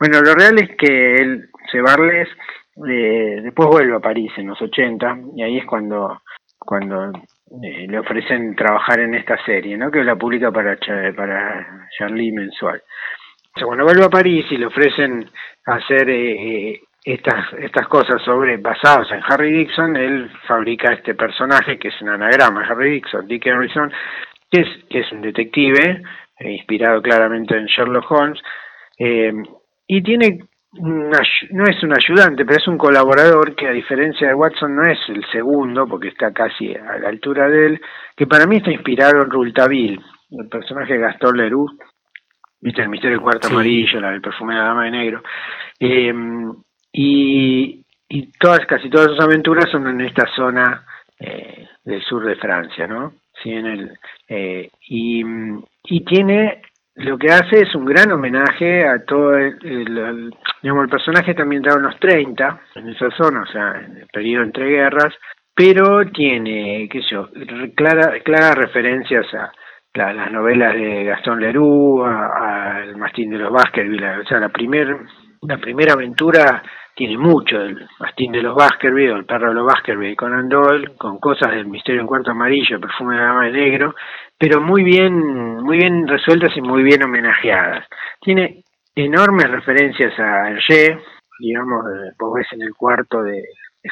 Bueno, 0.00 0.20
lo 0.20 0.34
real 0.34 0.58
es 0.58 0.76
que 0.76 1.14
él, 1.14 1.48
Cebarles, 1.70 2.28
eh, 2.88 3.40
después 3.40 3.68
vuelve 3.68 3.94
a 3.94 4.00
París 4.00 4.32
en 4.36 4.48
los 4.48 4.60
80 4.60 5.16
y 5.36 5.44
ahí 5.44 5.58
es 5.58 5.64
cuando 5.66 6.20
cuando 6.60 7.10
eh, 7.50 7.86
le 7.88 7.98
ofrecen 7.98 8.54
trabajar 8.54 9.00
en 9.00 9.14
esta 9.14 9.36
serie, 9.44 9.76
¿no? 9.76 9.90
Que 9.90 10.04
la 10.04 10.14
publica 10.14 10.52
para, 10.52 10.76
para 11.16 11.88
Charlie 11.98 12.30
mensual. 12.30 12.80
cuando 13.64 13.84
vuelve 13.84 14.04
a 14.04 14.08
París 14.08 14.46
y 14.50 14.56
le 14.56 14.66
ofrecen 14.66 15.28
hacer 15.66 16.08
eh, 16.10 16.70
eh, 16.70 16.80
estas, 17.04 17.52
estas 17.54 17.88
cosas 17.88 18.22
sobre 18.22 18.56
basadas 18.58 19.10
en 19.10 19.20
Harry 19.28 19.50
Dixon, 19.50 19.96
él 19.96 20.30
fabrica 20.46 20.92
este 20.92 21.14
personaje 21.16 21.76
que 21.76 21.88
es 21.88 22.00
un 22.00 22.10
anagrama, 22.10 22.66
Harry 22.68 22.92
Dixon, 22.92 23.26
Dick 23.26 23.48
Harrison, 23.48 23.90
que 24.48 24.60
es, 24.60 24.68
que 24.88 25.00
es 25.00 25.10
un 25.10 25.22
detective, 25.22 26.02
inspirado 26.38 27.02
claramente 27.02 27.56
en 27.56 27.66
Sherlock 27.66 28.10
Holmes, 28.10 28.40
y 28.96 30.02
tiene 30.02 30.49
no 30.72 31.64
es 31.64 31.82
un 31.82 31.92
ayudante, 31.92 32.44
pero 32.44 32.58
es 32.58 32.68
un 32.68 32.78
colaborador 32.78 33.54
que 33.54 33.66
a 33.66 33.72
diferencia 33.72 34.28
de 34.28 34.34
Watson 34.34 34.76
no 34.76 34.82
es 34.84 34.98
el 35.08 35.24
segundo, 35.32 35.86
porque 35.86 36.08
está 36.08 36.32
casi 36.32 36.74
a 36.74 36.98
la 36.98 37.08
altura 37.08 37.48
de 37.48 37.66
él, 37.66 37.80
que 38.16 38.26
para 38.26 38.46
mí 38.46 38.56
está 38.56 38.70
inspirado 38.70 39.22
en 39.22 39.30
Rouletabille, 39.30 40.00
el 40.30 40.48
personaje 40.48 40.94
de 40.94 41.00
Gastón 41.00 41.36
Leroux, 41.36 41.72
viste, 42.60 42.82
el 42.82 42.88
misterio 42.88 43.16
del 43.16 43.24
cuarto 43.24 43.48
amarillo, 43.48 44.00
la 44.00 44.12
del 44.12 44.20
perfume 44.20 44.54
de 44.54 44.60
la 44.60 44.66
dama 44.66 44.84
de 44.84 44.90
negro. 44.90 45.22
Eh, 45.80 46.14
y, 46.92 47.84
y 48.08 48.32
todas, 48.38 48.64
casi 48.66 48.88
todas 48.90 49.08
sus 49.08 49.20
aventuras 49.20 49.68
son 49.70 49.88
en 49.88 50.00
esta 50.02 50.26
zona 50.34 50.84
eh, 51.18 51.66
del 51.84 52.02
sur 52.02 52.24
de 52.24 52.36
Francia, 52.36 52.86
¿no? 52.86 53.14
Sí, 53.42 53.52
en 53.52 53.66
el, 53.66 53.98
eh, 54.28 54.70
y, 54.88 55.24
y 55.84 56.04
tiene 56.04 56.62
lo 56.96 57.18
que 57.18 57.28
hace 57.28 57.62
es 57.62 57.74
un 57.74 57.84
gran 57.84 58.10
homenaje 58.12 58.86
a 58.86 59.04
todo 59.04 59.36
el, 59.36 60.30
digamos, 60.62 60.84
el 60.84 60.90
personaje 60.90 61.30
está 61.30 61.42
ambientado 61.42 61.78
en 61.78 61.84
los 61.84 61.98
30, 61.98 62.60
en 62.76 62.88
esa 62.88 63.10
zona, 63.10 63.42
o 63.42 63.46
sea, 63.46 63.80
en 63.80 63.96
el 63.98 64.06
periodo 64.08 64.44
entre 64.44 64.68
guerras, 64.68 65.14
pero 65.54 66.04
tiene, 66.10 66.88
qué 66.90 67.00
yo, 67.10 67.28
clara, 67.76 68.20
claras 68.24 68.54
referencias 68.56 69.26
a 69.34 69.52
las 69.94 70.30
novelas 70.30 70.74
de 70.74 71.04
Gastón 71.04 71.40
Leroux, 71.40 72.04
al 72.04 72.96
Mastín 72.96 73.30
de 73.30 73.38
los 73.38 73.52
Baskerville, 73.52 74.20
o 74.20 74.24
sea, 74.24 74.38
la, 74.38 74.48
primer, 74.48 74.96
la 75.42 75.58
primera 75.58 75.94
aventura 75.94 76.62
tiene 77.00 77.16
mucho 77.16 77.58
del 77.58 77.88
Mastín 77.98 78.30
de 78.30 78.42
los 78.42 78.54
Baskerville, 78.54 79.16
el 79.16 79.24
perro 79.24 79.48
de 79.48 79.54
los 79.54 79.66
Baskerville 79.66 80.14
con 80.14 80.34
Andol, 80.34 80.98
con 80.98 81.18
cosas 81.18 81.50
del 81.52 81.64
misterio 81.64 82.02
en 82.02 82.06
cuarto 82.06 82.32
amarillo, 82.32 82.76
el 82.76 82.82
perfume 82.82 83.16
de 83.16 83.22
dama 83.22 83.46
de 83.46 83.52
negro, 83.52 83.94
pero 84.36 84.60
muy 84.60 84.84
bien, 84.84 85.14
muy 85.62 85.78
bien 85.78 86.06
resueltas 86.06 86.54
y 86.54 86.60
muy 86.60 86.82
bien 86.82 87.02
homenajeadas. 87.02 87.86
Tiene 88.20 88.64
enormes 88.94 89.50
referencias 89.50 90.12
a 90.18 90.50
Hergé, 90.50 90.98
digamos, 91.38 91.86
vos 92.18 92.34
ves 92.34 92.48
en 92.52 92.60
el 92.60 92.74
cuarto 92.74 93.22
de, 93.22 93.44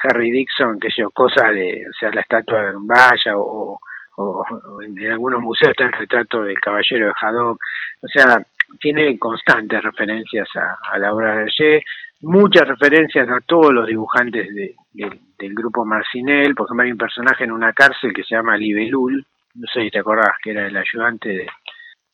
Harry 0.02 0.30
Dixon, 0.30 0.78
que 0.78 0.90
yo, 0.94 1.08
cosas 1.08 1.54
de, 1.54 1.86
o 1.88 1.92
sea, 1.98 2.10
la 2.12 2.20
estatua 2.20 2.60
de 2.60 2.72
Rumbaya 2.72 3.38
o, 3.38 3.80
o, 4.18 4.44
en, 4.82 5.10
algunos 5.10 5.40
museos 5.40 5.70
está 5.70 5.84
el 5.84 5.92
retrato 5.92 6.42
del 6.42 6.60
caballero 6.60 7.06
de 7.06 7.14
Haddock, 7.18 7.58
o 8.02 8.08
sea, 8.08 8.42
tiene 8.78 9.18
constantes 9.18 9.82
referencias 9.82 10.46
a, 10.56 10.98
la 10.98 11.14
obra 11.14 11.36
de 11.36 11.42
Hergé, 11.44 11.82
muchas 12.20 12.66
referencias 12.66 13.28
a 13.28 13.40
todos 13.40 13.72
los 13.72 13.86
dibujantes 13.86 14.48
del 14.54 15.54
grupo 15.54 15.84
Marcinel, 15.84 16.54
por 16.54 16.66
ejemplo 16.66 16.84
hay 16.84 16.92
un 16.92 16.98
personaje 16.98 17.44
en 17.44 17.52
una 17.52 17.72
cárcel 17.72 18.12
que 18.12 18.24
se 18.24 18.34
llama 18.34 18.56
Libelul, 18.56 19.24
no 19.54 19.66
sé 19.72 19.82
si 19.82 19.90
te 19.90 20.00
acordás, 20.00 20.32
que 20.42 20.50
era 20.50 20.66
el 20.66 20.76
ayudante 20.76 21.46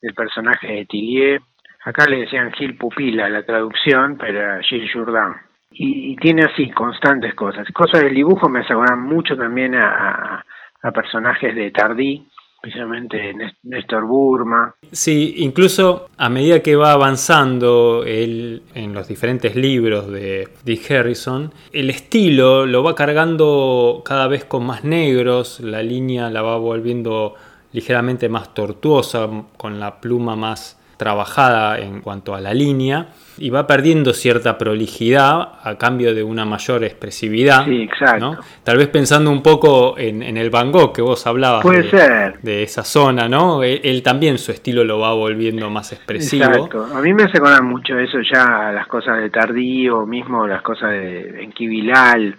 del 0.00 0.14
personaje 0.14 0.66
de 0.66 0.84
Tillier, 0.86 1.40
acá 1.84 2.06
le 2.06 2.20
decían 2.20 2.52
Gil 2.52 2.76
Pupila 2.76 3.28
la 3.28 3.44
traducción, 3.44 4.16
pero 4.18 4.60
Gil 4.62 4.90
Jourdan. 4.92 5.34
Y, 5.76 6.14
tiene 6.16 6.44
así 6.44 6.70
constantes 6.70 7.34
cosas. 7.34 7.66
Cosas 7.72 8.02
del 8.02 8.14
dibujo 8.14 8.48
me 8.48 8.60
aseguran 8.60 9.00
mucho 9.00 9.36
también 9.36 9.74
a, 9.74 10.44
a 10.82 10.92
personajes 10.92 11.52
de 11.54 11.72
Tardí, 11.72 12.28
especialmente 12.64 13.34
Néstor 13.62 14.06
Burma. 14.06 14.74
Sí, 14.90 15.34
incluso 15.38 16.08
a 16.16 16.28
medida 16.30 16.60
que 16.60 16.76
va 16.76 16.92
avanzando 16.92 18.04
él 18.06 18.62
en 18.74 18.94
los 18.94 19.06
diferentes 19.06 19.54
libros 19.54 20.10
de 20.10 20.48
Dick 20.64 20.90
Harrison, 20.90 21.52
el 21.72 21.90
estilo 21.90 22.64
lo 22.64 22.82
va 22.82 22.94
cargando 22.94 24.02
cada 24.04 24.28
vez 24.28 24.44
con 24.46 24.64
más 24.64 24.82
negros, 24.82 25.60
la 25.60 25.82
línea 25.82 26.30
la 26.30 26.40
va 26.40 26.56
volviendo 26.56 27.34
ligeramente 27.72 28.28
más 28.28 28.54
tortuosa, 28.54 29.28
con 29.56 29.78
la 29.78 30.00
pluma 30.00 30.34
más 30.36 30.80
trabajada 30.96 31.78
en 31.78 32.00
cuanto 32.00 32.34
a 32.34 32.40
la 32.40 32.54
línea 32.54 33.08
y 33.38 33.50
va 33.50 33.66
perdiendo 33.66 34.12
cierta 34.12 34.56
prolijidad 34.58 35.58
a 35.62 35.76
cambio 35.76 36.14
de 36.14 36.22
una 36.22 36.44
mayor 36.44 36.84
expresividad. 36.84 37.64
Sí, 37.64 37.82
exacto. 37.82 38.38
Tal 38.62 38.76
vez 38.76 38.88
pensando 38.88 39.30
un 39.30 39.42
poco 39.42 39.96
en, 39.98 40.22
el 40.22 40.50
Van 40.50 40.70
Gogh 40.70 40.92
que 40.92 41.02
vos 41.02 41.26
hablabas 41.26 41.62
Puede 41.62 41.82
de, 41.82 41.90
ser. 41.90 42.40
de 42.40 42.62
esa 42.62 42.84
zona, 42.84 43.28
¿no? 43.28 43.62
Él, 43.62 44.02
también 44.02 44.38
su 44.38 44.52
estilo 44.52 44.84
lo 44.84 44.98
va 44.98 45.14
volviendo 45.14 45.68
más 45.70 45.92
expresivo. 45.92 46.44
Exacto. 46.44 46.86
A 46.94 47.00
mí 47.00 47.12
me 47.12 47.24
hace 47.24 47.38
acordar 47.38 47.62
mucho 47.62 47.98
eso 47.98 48.18
ya, 48.32 48.72
las 48.72 48.86
cosas 48.86 49.18
de 49.18 49.30
Tardío, 49.30 50.06
mismo 50.06 50.46
las 50.46 50.62
cosas 50.62 50.90
de 50.90 51.42
Enquivilal 51.42 52.36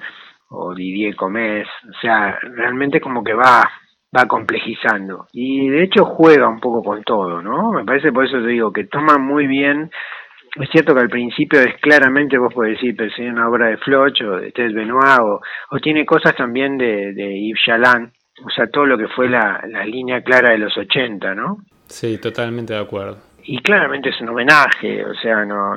o 0.50 0.74
Didier 0.74 1.16
Comés. 1.16 1.68
O 1.90 2.00
sea, 2.00 2.38
realmente 2.42 3.02
como 3.02 3.24
que 3.24 3.34
va 3.34 3.70
va 4.16 4.26
complejizando 4.28 5.28
y 5.32 5.70
de 5.70 5.84
hecho 5.84 6.06
juega 6.06 6.48
un 6.48 6.60
poco 6.60 6.84
con 6.84 7.04
todo, 7.04 7.42
¿no? 7.42 7.72
Me 7.72 7.86
parece 7.86 8.12
por 8.12 8.26
eso 8.26 8.42
te 8.42 8.48
digo 8.48 8.72
que 8.72 8.86
toma 8.86 9.18
muy 9.18 9.48
bien 9.48 9.90
es 10.56 10.70
cierto 10.70 10.94
que 10.94 11.02
al 11.02 11.10
principio 11.10 11.60
es 11.60 11.76
claramente, 11.82 12.38
vos 12.38 12.54
podés 12.54 12.76
decir, 12.76 12.96
pero 12.96 13.10
es 13.10 13.20
una 13.20 13.50
obra 13.50 13.68
de 13.68 13.78
Floch 13.78 14.22
o 14.22 14.38
de 14.38 14.52
Ted 14.52 14.74
Benoit, 14.74 15.20
o, 15.20 15.80
tiene 15.82 16.06
cosas 16.06 16.36
también 16.36 16.78
de, 16.78 17.14
de 17.14 17.42
Yves 17.42 17.62
Chaland, 17.66 18.12
o 18.46 18.50
sea, 18.50 18.68
todo 18.68 18.86
lo 18.86 18.98
que 18.98 19.08
fue 19.10 19.30
la, 19.30 19.62
la 19.68 19.86
línea 19.86 20.22
clara 20.22 20.52
de 20.52 20.60
los 20.60 20.78
80, 20.78 21.36
¿no? 21.36 21.58
Sí, 21.88 22.20
totalmente 22.20 22.74
de 22.74 22.80
acuerdo. 22.80 23.18
Y 23.48 23.60
claramente 23.62 24.10
es 24.10 24.20
un 24.22 24.30
homenaje, 24.30 25.06
o 25.06 25.14
sea, 25.14 25.46
no, 25.46 25.76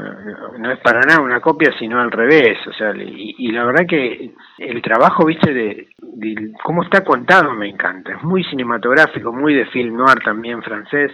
no, 0.58 0.72
es 0.72 0.78
para 0.80 1.00
nada 1.00 1.20
una 1.20 1.40
copia, 1.40 1.70
sino 1.78 2.00
al 2.00 2.10
revés, 2.10 2.58
o 2.66 2.72
sea, 2.72 2.94
y, 2.96 3.52
la 3.52 3.64
verdad 3.64 3.87
que 3.87 4.30
el 4.56 4.80
trabajo, 4.80 5.26
viste, 5.26 5.52
de, 5.52 5.88
de, 6.00 6.52
cómo 6.64 6.82
está 6.82 7.04
contado 7.04 7.52
me 7.52 7.68
encanta, 7.68 8.14
es 8.14 8.22
muy 8.22 8.42
cinematográfico, 8.44 9.32
muy 9.32 9.54
de 9.54 9.66
film 9.66 9.96
noir 9.98 10.18
también 10.25 10.62
francés, 10.62 11.12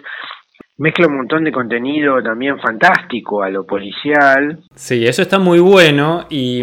mezcla 0.79 1.07
un 1.09 1.17
montón 1.17 1.45
de 1.45 1.53
contenido 1.53 2.23
también 2.23 2.59
fantástico 2.61 3.43
a 3.43 3.51
lo 3.51 3.65
policial. 3.67 4.61
Sí, 4.75 5.07
eso 5.07 5.23
está 5.23 5.39
muy 5.39 5.59
bueno 5.59 6.27
y 6.31 6.63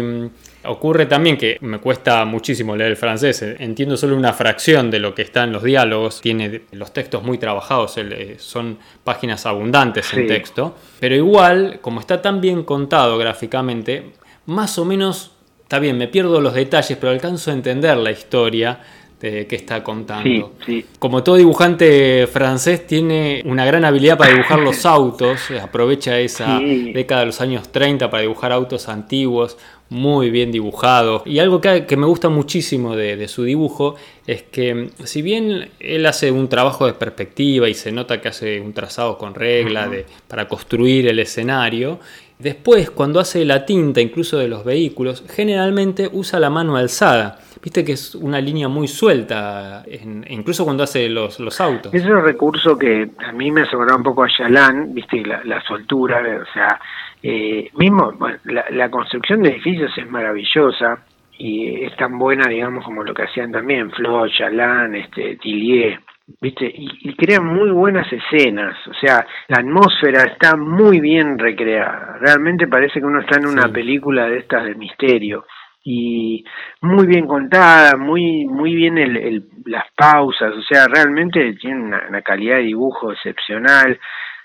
ocurre 0.64 1.06
también 1.06 1.36
que 1.36 1.58
me 1.60 1.78
cuesta 1.78 2.24
muchísimo 2.24 2.76
leer 2.76 2.92
el 2.92 2.96
francés, 2.96 3.42
entiendo 3.42 3.96
solo 3.96 4.16
una 4.16 4.32
fracción 4.32 4.90
de 4.90 4.98
lo 4.98 5.14
que 5.14 5.22
está 5.22 5.44
en 5.44 5.52
los 5.52 5.62
diálogos, 5.62 6.20
tiene 6.20 6.62
los 6.72 6.92
textos 6.92 7.22
muy 7.22 7.38
trabajados, 7.38 7.96
eh, 7.98 8.36
son 8.38 8.78
páginas 9.04 9.46
abundantes 9.46 10.12
en 10.14 10.26
texto, 10.26 10.76
pero 11.00 11.14
igual, 11.14 11.78
como 11.80 12.00
está 12.00 12.22
tan 12.22 12.40
bien 12.40 12.64
contado 12.64 13.18
gráficamente, 13.18 14.12
más 14.46 14.78
o 14.78 14.84
menos, 14.84 15.32
está 15.62 15.78
bien, 15.78 15.96
me 15.98 16.08
pierdo 16.08 16.40
los 16.40 16.54
detalles, 16.54 16.96
pero 16.98 17.12
alcanzo 17.12 17.50
a 17.50 17.54
entender 17.54 17.96
la 17.96 18.10
historia 18.10 18.80
que 19.22 19.54
está 19.54 19.84
contando. 19.84 20.54
Como 20.98 21.22
todo 21.22 21.36
dibujante 21.36 22.26
francés 22.26 22.86
tiene 22.88 23.42
una 23.46 23.64
gran 23.64 23.84
habilidad 23.84 24.18
para 24.18 24.32
dibujar 24.32 24.58
los 24.58 24.84
autos, 24.86 25.48
aprovecha 25.62 26.18
esa 26.18 26.58
década 26.58 27.20
de 27.20 27.26
los 27.26 27.40
años 27.40 27.70
30 27.70 28.10
para 28.10 28.22
dibujar 28.22 28.50
autos 28.50 28.88
antiguos, 28.88 29.56
muy 29.92 30.30
bien 30.30 30.50
dibujados. 30.50 31.22
Y 31.26 31.38
algo 31.38 31.60
que, 31.60 31.86
me 31.96 32.06
gusta 32.06 32.30
muchísimo 32.30 32.96
de, 32.96 33.28
su 33.28 33.44
dibujo 33.44 33.94
es 34.26 34.42
que 34.42 34.90
si 35.04 35.20
bien 35.20 35.68
él 35.78 36.06
hace 36.06 36.30
un 36.30 36.48
trabajo 36.48 36.86
de 36.86 36.94
perspectiva 36.94 37.68
y 37.68 37.74
se 37.74 37.92
nota 37.92 38.20
que 38.20 38.28
hace 38.28 38.60
un 38.60 38.72
trazado 38.72 39.18
con 39.18 39.34
regla 39.34 39.88
de, 39.88 40.06
para 40.28 40.48
construir 40.48 41.06
el 41.08 41.18
escenario, 41.18 42.00
después 42.38 42.90
cuando 42.90 43.20
hace 43.20 43.44
la 43.44 43.66
tinta 43.66 44.00
incluso 44.00 44.38
de 44.38 44.48
los 44.48 44.64
vehículos, 44.64 45.24
generalmente 45.28 46.08
usa 46.10 46.40
la 46.40 46.48
mano 46.48 46.76
alzada 46.76 47.38
Viste 47.62 47.84
que 47.84 47.92
es 47.92 48.16
una 48.16 48.40
línea 48.40 48.66
muy 48.66 48.88
suelta, 48.88 49.84
incluso 50.28 50.64
cuando 50.64 50.82
hace 50.82 51.08
los, 51.08 51.38
los 51.38 51.60
autos. 51.60 51.94
Es 51.94 52.04
un 52.04 52.20
recurso 52.20 52.76
que 52.76 53.08
a 53.24 53.30
mí 53.30 53.52
me 53.52 53.60
asombró 53.60 53.96
un 53.96 54.02
poco 54.02 54.24
a 54.24 54.28
Yalan, 54.36 54.92
viste, 54.92 55.22
la, 55.22 55.62
soltura, 55.62 56.20
o 56.42 56.52
sea, 56.52 56.80
eh, 57.22 57.70
mismo 57.76 58.12
la, 58.44 58.90
construcción 58.90 59.42
de 59.42 59.50
edificios 59.50 59.96
es 59.96 60.10
maravillosa 60.10 61.04
y 61.38 61.84
es 61.84 61.96
tan 61.96 62.18
buena, 62.18 62.48
digamos, 62.48 62.84
como 62.84 63.02
lo 63.02 63.14
que 63.14 63.22
hacían 63.22 63.52
también 63.52 63.90
Flo, 63.90 64.26
Yalan, 64.26 64.94
este, 64.94 65.36
Tillier. 65.36 66.00
¿viste? 66.40 66.66
Y, 66.66 66.88
y, 67.10 67.14
crean 67.14 67.46
muy 67.46 67.70
buenas 67.70 68.06
escenas, 68.12 68.76
o 68.86 68.94
sea, 68.94 69.26
la 69.48 69.58
atmósfera 69.58 70.22
está 70.22 70.56
muy 70.56 71.00
bien 71.00 71.38
recreada, 71.38 72.16
realmente 72.20 72.68
parece 72.68 73.00
que 73.00 73.06
uno 73.06 73.20
está 73.20 73.38
en 73.38 73.46
una 73.46 73.68
película 73.68 74.28
de 74.28 74.38
estas 74.38 74.64
de 74.64 74.74
misterio 74.76 75.44
y 75.84 76.44
muy 76.80 77.06
bien 77.06 77.26
contada, 77.26 77.96
muy 77.96 78.46
muy 78.46 78.74
bien 78.74 78.98
el, 78.98 79.44
las 79.66 79.84
pausas, 79.96 80.54
o 80.54 80.62
sea, 80.62 80.86
realmente 80.86 81.54
tiene 81.54 81.96
una, 82.08 82.22
calidad 82.22 82.56
de 82.56 82.62
dibujo 82.62 83.12
excepcional. 83.12 83.98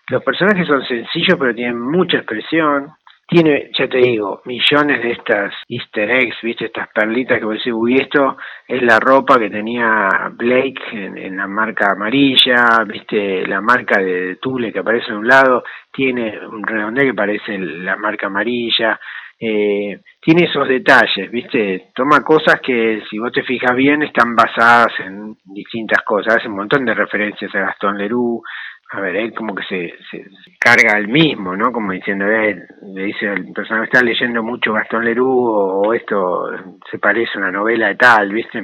Los 0.10 0.24
personajes 0.24 0.66
son 0.66 0.86
sencillos, 0.86 1.38
pero 1.38 1.54
tienen 1.54 1.80
mucha 1.80 2.18
expresión. 2.18 2.94
Tiene, 3.28 3.72
ya 3.78 3.90
te 3.90 3.98
digo, 3.98 4.42
millones 4.46 5.04
de 5.04 5.12
estas 5.12 5.54
easter 5.68 6.10
eggs, 6.10 6.38
viste, 6.42 6.68
estas 6.68 6.88
perlitas 6.94 7.40
que 7.40 7.44
vos 7.44 7.56
decís, 7.56 7.74
uy, 7.74 7.96
esto 7.96 8.38
es 8.66 8.82
la 8.82 9.00
ropa 9.02 9.38
que 9.38 9.50
tenía 9.50 10.08
Blake 10.32 10.80
en, 10.94 11.36
la 11.36 11.46
marca 11.46 11.92
amarilla, 11.92 12.86
viste, 12.88 13.46
la 13.46 13.60
marca 13.60 14.00
de 14.00 14.38
Tule 14.38 14.72
que 14.72 14.80
aparece 14.80 15.12
en 15.12 15.18
un 15.18 15.28
lado, 15.28 15.66
tiene 15.92 16.40
un 16.48 16.66
redondel 16.66 17.08
que 17.08 17.14
parece 17.14 17.58
la 17.58 17.98
marca 17.98 18.28
amarilla, 18.28 18.98
eh, 19.40 20.02
tiene 20.20 20.46
esos 20.46 20.68
detalles, 20.68 21.30
¿viste? 21.30 21.90
Toma 21.94 22.22
cosas 22.22 22.60
que, 22.62 23.04
si 23.10 23.20
vos 23.20 23.32
te 23.32 23.44
fijas 23.44 23.76
bien, 23.76 24.02
están 24.02 24.36
basadas 24.36 24.92
en 25.00 25.36
distintas 25.46 26.02
cosas. 26.04 26.38
Hace 26.38 26.48
un 26.48 26.56
montón 26.56 26.86
de 26.86 26.94
referencias 26.94 27.54
a 27.54 27.60
Gastón 27.60 27.98
Leroux. 27.98 28.42
A 28.90 29.02
ver, 29.02 29.18
él 29.18 29.34
como 29.34 29.54
que 29.54 29.64
se, 29.64 29.94
se, 30.10 30.24
carga 30.58 30.96
al 30.96 31.10
mismo, 31.10 31.56
¿no? 31.56 31.74
Como 31.74 31.92
diciendo, 31.92 32.26
él, 32.26 32.64
le 32.94 33.04
dice 33.04 33.26
el 33.26 33.52
personaje, 33.52 33.86
está 33.86 34.02
leyendo 34.02 34.42
mucho 34.42 34.72
Gastón 34.74 35.04
Leroux 35.04 35.28
o, 35.28 35.94
esto 35.94 36.50
se 36.90 36.98
parece 36.98 37.32
a 37.36 37.40
una 37.40 37.52
novela 37.52 37.90
de 37.90 37.96
tal, 37.96 38.32
¿viste? 38.32 38.60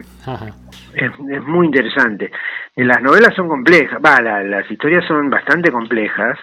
Es, 0.96 1.12
es, 1.30 1.44
muy 1.44 1.66
interesante. 1.66 2.32
Las 2.78 3.02
novelas 3.02 3.36
son 3.36 3.50
complejas, 3.50 4.00
va, 4.04 4.22
las 4.22 4.72
historias 4.72 5.06
son 5.06 5.30
bastante 5.30 5.72
complejas, 5.72 6.40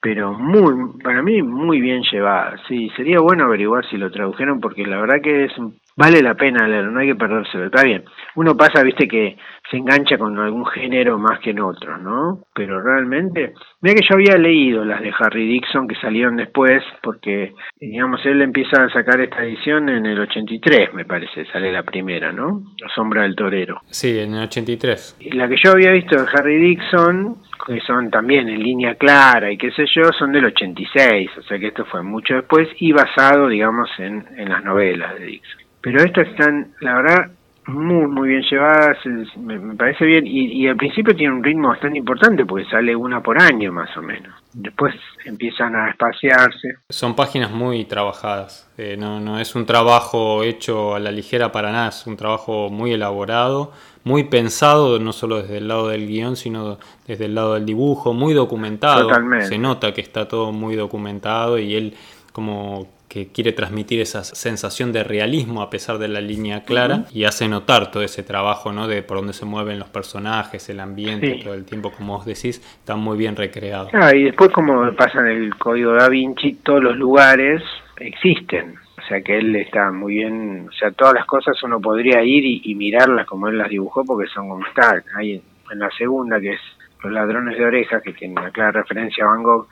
pero 0.00 0.32
muy, 0.32 0.98
para 1.02 1.22
mí 1.22 1.42
muy 1.42 1.80
bien 1.80 2.02
llevada. 2.10 2.56
Sí, 2.68 2.90
sería 2.96 3.20
bueno 3.20 3.44
averiguar 3.44 3.84
si 3.86 3.96
lo 3.96 4.10
tradujeron 4.10 4.60
porque 4.60 4.86
la 4.86 5.00
verdad 5.00 5.20
que 5.22 5.44
es 5.44 5.52
vale 6.00 6.22
la 6.22 6.34
pena 6.34 6.66
leerlo, 6.66 6.92
no 6.92 7.00
hay 7.00 7.08
que 7.08 7.14
perdérselo. 7.14 7.66
Está 7.66 7.84
bien, 7.84 8.04
uno 8.36 8.56
pasa, 8.56 8.82
viste, 8.82 9.06
que 9.06 9.36
se 9.70 9.76
engancha 9.76 10.16
con 10.16 10.38
algún 10.38 10.64
género 10.64 11.18
más 11.18 11.40
que 11.40 11.50
en 11.50 11.60
otro, 11.60 11.98
¿no? 11.98 12.44
Pero 12.54 12.80
realmente, 12.80 13.52
mira 13.82 13.94
que 13.94 14.06
yo 14.08 14.14
había 14.14 14.38
leído 14.38 14.82
las 14.82 15.02
de 15.02 15.12
Harry 15.18 15.46
Dixon 15.46 15.86
que 15.86 15.94
salieron 15.96 16.36
después, 16.36 16.82
porque, 17.02 17.52
digamos, 17.78 18.24
él 18.24 18.40
empieza 18.40 18.82
a 18.82 18.88
sacar 18.88 19.20
esta 19.20 19.44
edición 19.44 19.90
en 19.90 20.06
el 20.06 20.18
83, 20.20 20.94
me 20.94 21.04
parece, 21.04 21.44
sale 21.52 21.70
la 21.70 21.82
primera, 21.82 22.32
¿no? 22.32 22.62
La 22.80 22.88
sombra 22.94 23.22
del 23.24 23.36
torero. 23.36 23.82
Sí, 23.90 24.18
en 24.18 24.32
el 24.32 24.44
83. 24.44 25.18
Y 25.20 25.32
la 25.32 25.48
que 25.48 25.56
yo 25.62 25.72
había 25.72 25.90
visto 25.90 26.16
de 26.16 26.26
Harry 26.32 26.56
Dixon, 26.56 27.36
que 27.66 27.78
son 27.80 28.10
también 28.10 28.48
en 28.48 28.62
línea 28.62 28.94
clara 28.94 29.52
y 29.52 29.58
qué 29.58 29.70
sé 29.72 29.84
yo, 29.94 30.04
son 30.18 30.32
del 30.32 30.46
86, 30.46 31.30
o 31.36 31.42
sea 31.42 31.58
que 31.58 31.66
esto 31.66 31.84
fue 31.84 32.02
mucho 32.02 32.36
después 32.36 32.68
y 32.78 32.90
basado, 32.90 33.48
digamos, 33.48 33.90
en, 33.98 34.24
en 34.38 34.48
las 34.48 34.64
novelas 34.64 35.18
de 35.18 35.26
Dixon. 35.26 35.69
Pero 35.82 36.02
estas 36.02 36.28
están, 36.28 36.72
la 36.80 36.96
verdad, 36.96 37.30
muy, 37.66 38.06
muy 38.06 38.28
bien 38.28 38.42
llevadas, 38.42 38.98
me, 39.36 39.58
parece 39.76 40.04
bien, 40.04 40.26
y, 40.26 40.66
al 40.66 40.76
principio 40.76 41.14
tiene 41.14 41.34
un 41.34 41.44
ritmo 41.44 41.68
bastante 41.68 41.98
importante 41.98 42.44
porque 42.44 42.64
sale 42.68 42.94
una 42.96 43.22
por 43.22 43.40
año 43.40 43.72
más 43.72 43.94
o 43.96 44.02
menos. 44.02 44.34
Después 44.52 44.94
empiezan 45.24 45.76
a 45.76 45.90
espaciarse. 45.90 46.74
Son 46.88 47.14
páginas 47.14 47.50
muy 47.50 47.84
trabajadas, 47.84 48.70
eh, 48.76 48.96
no, 48.98 49.20
no 49.20 49.38
es 49.38 49.54
un 49.54 49.66
trabajo 49.66 50.42
hecho 50.42 50.94
a 50.94 50.98
la 50.98 51.12
ligera 51.12 51.52
para 51.52 51.70
nada, 51.70 51.88
es 51.88 52.06
un 52.06 52.16
trabajo 52.16 52.70
muy 52.70 52.92
elaborado, 52.92 53.72
muy 54.04 54.24
pensado, 54.24 54.98
no 54.98 55.12
solo 55.12 55.42
desde 55.42 55.58
el 55.58 55.68
lado 55.68 55.88
del 55.88 56.06
guion, 56.06 56.36
sino 56.36 56.78
desde 57.06 57.26
el 57.26 57.34
lado 57.34 57.54
del 57.54 57.66
dibujo, 57.66 58.14
muy 58.14 58.34
documentado. 58.34 59.02
Totalmente. 59.02 59.46
Se 59.46 59.58
nota 59.58 59.92
que 59.92 60.00
está 60.00 60.26
todo 60.26 60.52
muy 60.52 60.74
documentado 60.76 61.58
y 61.58 61.74
él 61.74 61.94
como 62.32 62.88
que 63.10 63.26
quiere 63.26 63.50
transmitir 63.50 64.00
esa 64.00 64.22
sensación 64.22 64.92
de 64.92 65.02
realismo 65.02 65.62
a 65.62 65.68
pesar 65.68 65.98
de 65.98 66.06
la 66.06 66.20
línea 66.20 66.62
clara 66.62 67.06
y 67.12 67.24
hace 67.24 67.48
notar 67.48 67.90
todo 67.90 68.04
ese 68.04 68.22
trabajo 68.22 68.72
¿no? 68.72 68.86
de 68.86 69.02
por 69.02 69.16
dónde 69.16 69.32
se 69.32 69.44
mueven 69.44 69.80
los 69.80 69.88
personajes, 69.88 70.68
el 70.68 70.78
ambiente, 70.78 71.40
todo 71.42 71.54
el 71.54 71.64
tiempo, 71.64 71.90
como 71.90 72.18
vos 72.18 72.24
decís, 72.24 72.60
está 72.78 72.94
muy 72.94 73.18
bien 73.18 73.34
recreado. 73.34 73.88
Ah, 73.92 74.14
y 74.14 74.22
después 74.22 74.52
como 74.52 74.92
pasa 74.94 75.20
en 75.22 75.26
el 75.26 75.56
código 75.56 75.92
da 75.92 76.08
Vinci, 76.08 76.54
todos 76.62 76.84
los 76.84 76.96
lugares 76.96 77.60
existen. 77.96 78.76
O 78.96 79.02
sea 79.08 79.20
que 79.22 79.38
él 79.38 79.56
está 79.56 79.90
muy 79.90 80.14
bien, 80.14 80.68
o 80.68 80.72
sea, 80.72 80.92
todas 80.92 81.14
las 81.14 81.26
cosas 81.26 81.60
uno 81.64 81.80
podría 81.80 82.22
ir 82.22 82.44
y, 82.64 82.74
mirarlas 82.76 83.26
como 83.26 83.48
él 83.48 83.58
las 83.58 83.68
dibujó 83.68 84.04
porque 84.04 84.30
son 84.30 84.48
como 84.48 84.64
están. 84.64 85.02
Hay 85.16 85.42
en 85.72 85.78
la 85.80 85.90
segunda 85.90 86.40
que 86.40 86.52
es 86.52 86.60
Los 87.02 87.12
ladrones 87.12 87.58
de 87.58 87.64
orejas, 87.64 88.02
que 88.04 88.12
tiene 88.12 88.40
una 88.40 88.52
clara 88.52 88.70
referencia 88.70 89.24
a 89.24 89.28
Van 89.28 89.42
Gogh, 89.42 89.66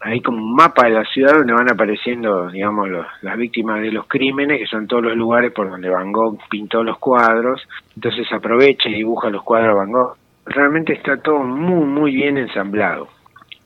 hay 0.00 0.20
como 0.22 0.38
un 0.38 0.54
mapa 0.54 0.84
de 0.84 0.90
la 0.90 1.04
ciudad 1.04 1.34
donde 1.34 1.52
van 1.52 1.70
apareciendo, 1.70 2.48
digamos, 2.50 2.88
las 3.20 3.36
víctimas 3.36 3.82
de 3.82 3.92
los 3.92 4.06
crímenes, 4.06 4.58
que 4.58 4.66
son 4.66 4.86
todos 4.86 5.02
los 5.02 5.16
lugares 5.16 5.52
por 5.52 5.68
donde 5.68 5.90
Van 5.90 6.10
Gogh 6.10 6.38
pintó 6.48 6.82
los 6.82 6.98
cuadros. 6.98 7.66
Entonces 7.94 8.26
aprovecha 8.32 8.88
y 8.88 8.94
dibuja 8.94 9.28
los 9.28 9.42
cuadros 9.42 9.74
de 9.74 9.78
Van 9.78 9.92
Gogh. 9.92 10.16
Realmente 10.46 10.94
está 10.94 11.18
todo 11.18 11.40
muy, 11.40 11.84
muy 11.84 12.14
bien 12.14 12.38
ensamblado 12.38 13.08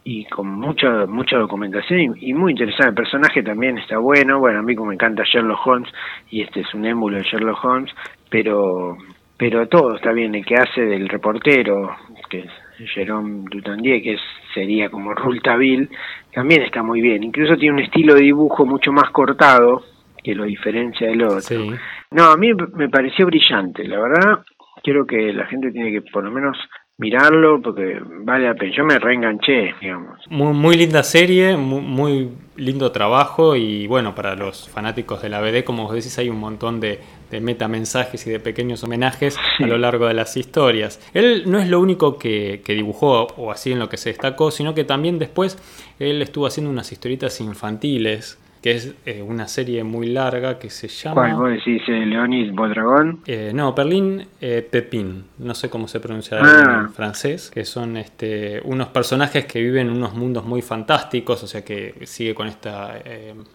y 0.05 0.27
con 0.27 0.49
mucha 0.49 1.07
mucha 1.07 1.39
documentación 1.39 2.15
y, 2.21 2.35
muy 2.35 2.53
interesante. 2.53 2.91
El 2.91 2.95
personaje 2.95 3.43
también 3.43 3.79
está 3.79 3.99
bueno. 3.99 4.39
Bueno, 4.39 4.59
a 4.59 4.63
mí 4.63 4.75
como 4.75 4.89
me 4.89 4.95
encanta 4.95 5.23
Sherlock 5.25 5.67
Holmes 5.67 5.91
y 6.31 6.43
este 6.43 6.61
es 6.61 6.75
un 6.75 6.85
émulo 6.85 7.17
de 7.17 7.23
Sherlock 7.23 7.65
Holmes, 7.65 7.91
pero 8.29 8.97
pero 9.37 9.67
todo 9.67 9.97
está 9.97 10.13
bien. 10.13 10.35
El 10.35 10.45
que 10.45 10.57
hace 10.57 10.83
del 10.83 11.09
reportero, 11.09 11.97
que 12.29 12.41
es 12.41 12.91
Jerome 12.93 13.45
Dutandier, 13.51 14.03
que 14.03 14.17
sería 14.53 14.91
como 14.91 15.15
Rultaville, 15.15 15.89
también 16.35 16.63
está 16.63 16.83
muy 16.83 17.01
bien. 17.01 17.23
Incluso 17.23 17.57
tiene 17.57 17.75
un 17.75 17.83
estilo 17.83 18.15
de 18.15 18.23
dibujo 18.23 18.67
mucho 18.67 18.93
más 18.93 19.11
cortado, 19.11 19.83
que 20.23 20.35
lo 20.35 20.45
diferencia 20.45 21.07
del 21.09 21.23
otro. 21.23 21.65
No, 22.11 22.25
a 22.25 22.37
mí 22.37 22.53
me 22.75 22.89
pareció 22.89 23.27
brillante, 23.27 23.85
la 23.85 24.01
verdad. 24.01 24.39
Creo 24.83 25.07
que 25.07 25.33
la 25.33 25.47
gente 25.47 25.71
tiene 25.71 25.93
que 25.93 26.03
por 26.03 26.25
lo 26.25 26.31
menos 26.31 26.57
mirarlo 26.99 27.61
porque 27.61 28.01
vale 28.25 28.47
la 28.47 28.55
pena. 28.55 28.73
Yo 28.77 28.85
me 28.85 28.99
reenganché, 28.99 29.75
digamos. 29.81 30.19
Muy, 30.31 30.53
muy 30.53 30.77
linda 30.77 31.03
serie, 31.03 31.57
muy, 31.57 32.31
lindo 32.57 32.93
trabajo 32.93 33.57
y 33.57 33.87
bueno, 33.87 34.15
para 34.15 34.37
los 34.37 34.69
fanáticos 34.69 35.23
de 35.23 35.29
la 35.29 35.41
BD, 35.41 35.65
como 35.65 35.85
vos 35.85 35.95
decís, 35.95 36.19
hay 36.19 36.29
un 36.29 36.39
montón 36.39 36.81
de, 36.81 37.01
de 37.35 37.41
metamensajes 37.41 38.27
y 38.27 38.31
de 38.31 38.39
pequeños 38.39 38.85
homenajes 38.85 39.37
a 39.59 39.67
lo 39.67 39.77
largo 39.77 40.07
de 40.07 40.15
las 40.15 40.37
historias. 40.37 41.01
Él 41.15 41.45
no 41.47 41.59
es 41.59 41.69
lo 41.69 41.81
único 41.81 42.17
que, 42.17 42.63
que, 42.65 42.75
dibujó 42.75 43.27
o 43.37 43.51
así 43.51 43.73
en 43.73 43.81
lo 43.81 43.89
que 43.89 43.97
se 43.97 44.11
destacó, 44.11 44.53
sino 44.53 44.73
que 44.75 44.85
también 44.85 45.19
después 45.19 45.59
él 45.99 46.23
estuvo 46.23 46.47
haciendo 46.47 46.71
unas 46.71 46.93
historietas 46.93 47.41
infantiles 47.41 48.39
que 48.65 48.71
es 48.71 48.97
eh, 49.05 49.21
una 49.21 49.47
serie 49.47 49.85
muy 49.85 50.07
larga 50.07 50.59
que 50.59 50.71
se 50.71 50.89
llama... 50.89 51.17
¿Cuál 51.17 51.35
vos 51.35 51.51
decís? 51.51 51.83
Eh, 51.87 52.07
¿Leonis 52.07 52.51
Bodragón? 52.51 53.21
Eh, 53.27 53.53
no, 53.55 53.75
Perlín 53.75 54.27
Pepín, 54.41 55.25
no 55.37 55.53
sé 55.55 55.69
cómo 55.69 55.87
se 55.87 56.01
pronuncia 56.01 56.39
ah. 56.41 56.81
en 56.81 56.89
francés, 56.89 57.51
que 57.53 57.67
son 57.67 57.99
este, 57.99 58.63
unos 58.65 58.89
personajes 58.89 59.45
que 59.45 59.61
viven 59.61 59.89
en 59.89 59.97
unos 59.99 60.15
mundos 60.15 60.47
muy 60.47 60.63
fantásticos, 60.63 61.43
o 61.43 61.47
sea 61.47 61.63
que 61.63 61.95
sigue 62.05 62.35
con 62.35 62.47
esta 62.47 62.95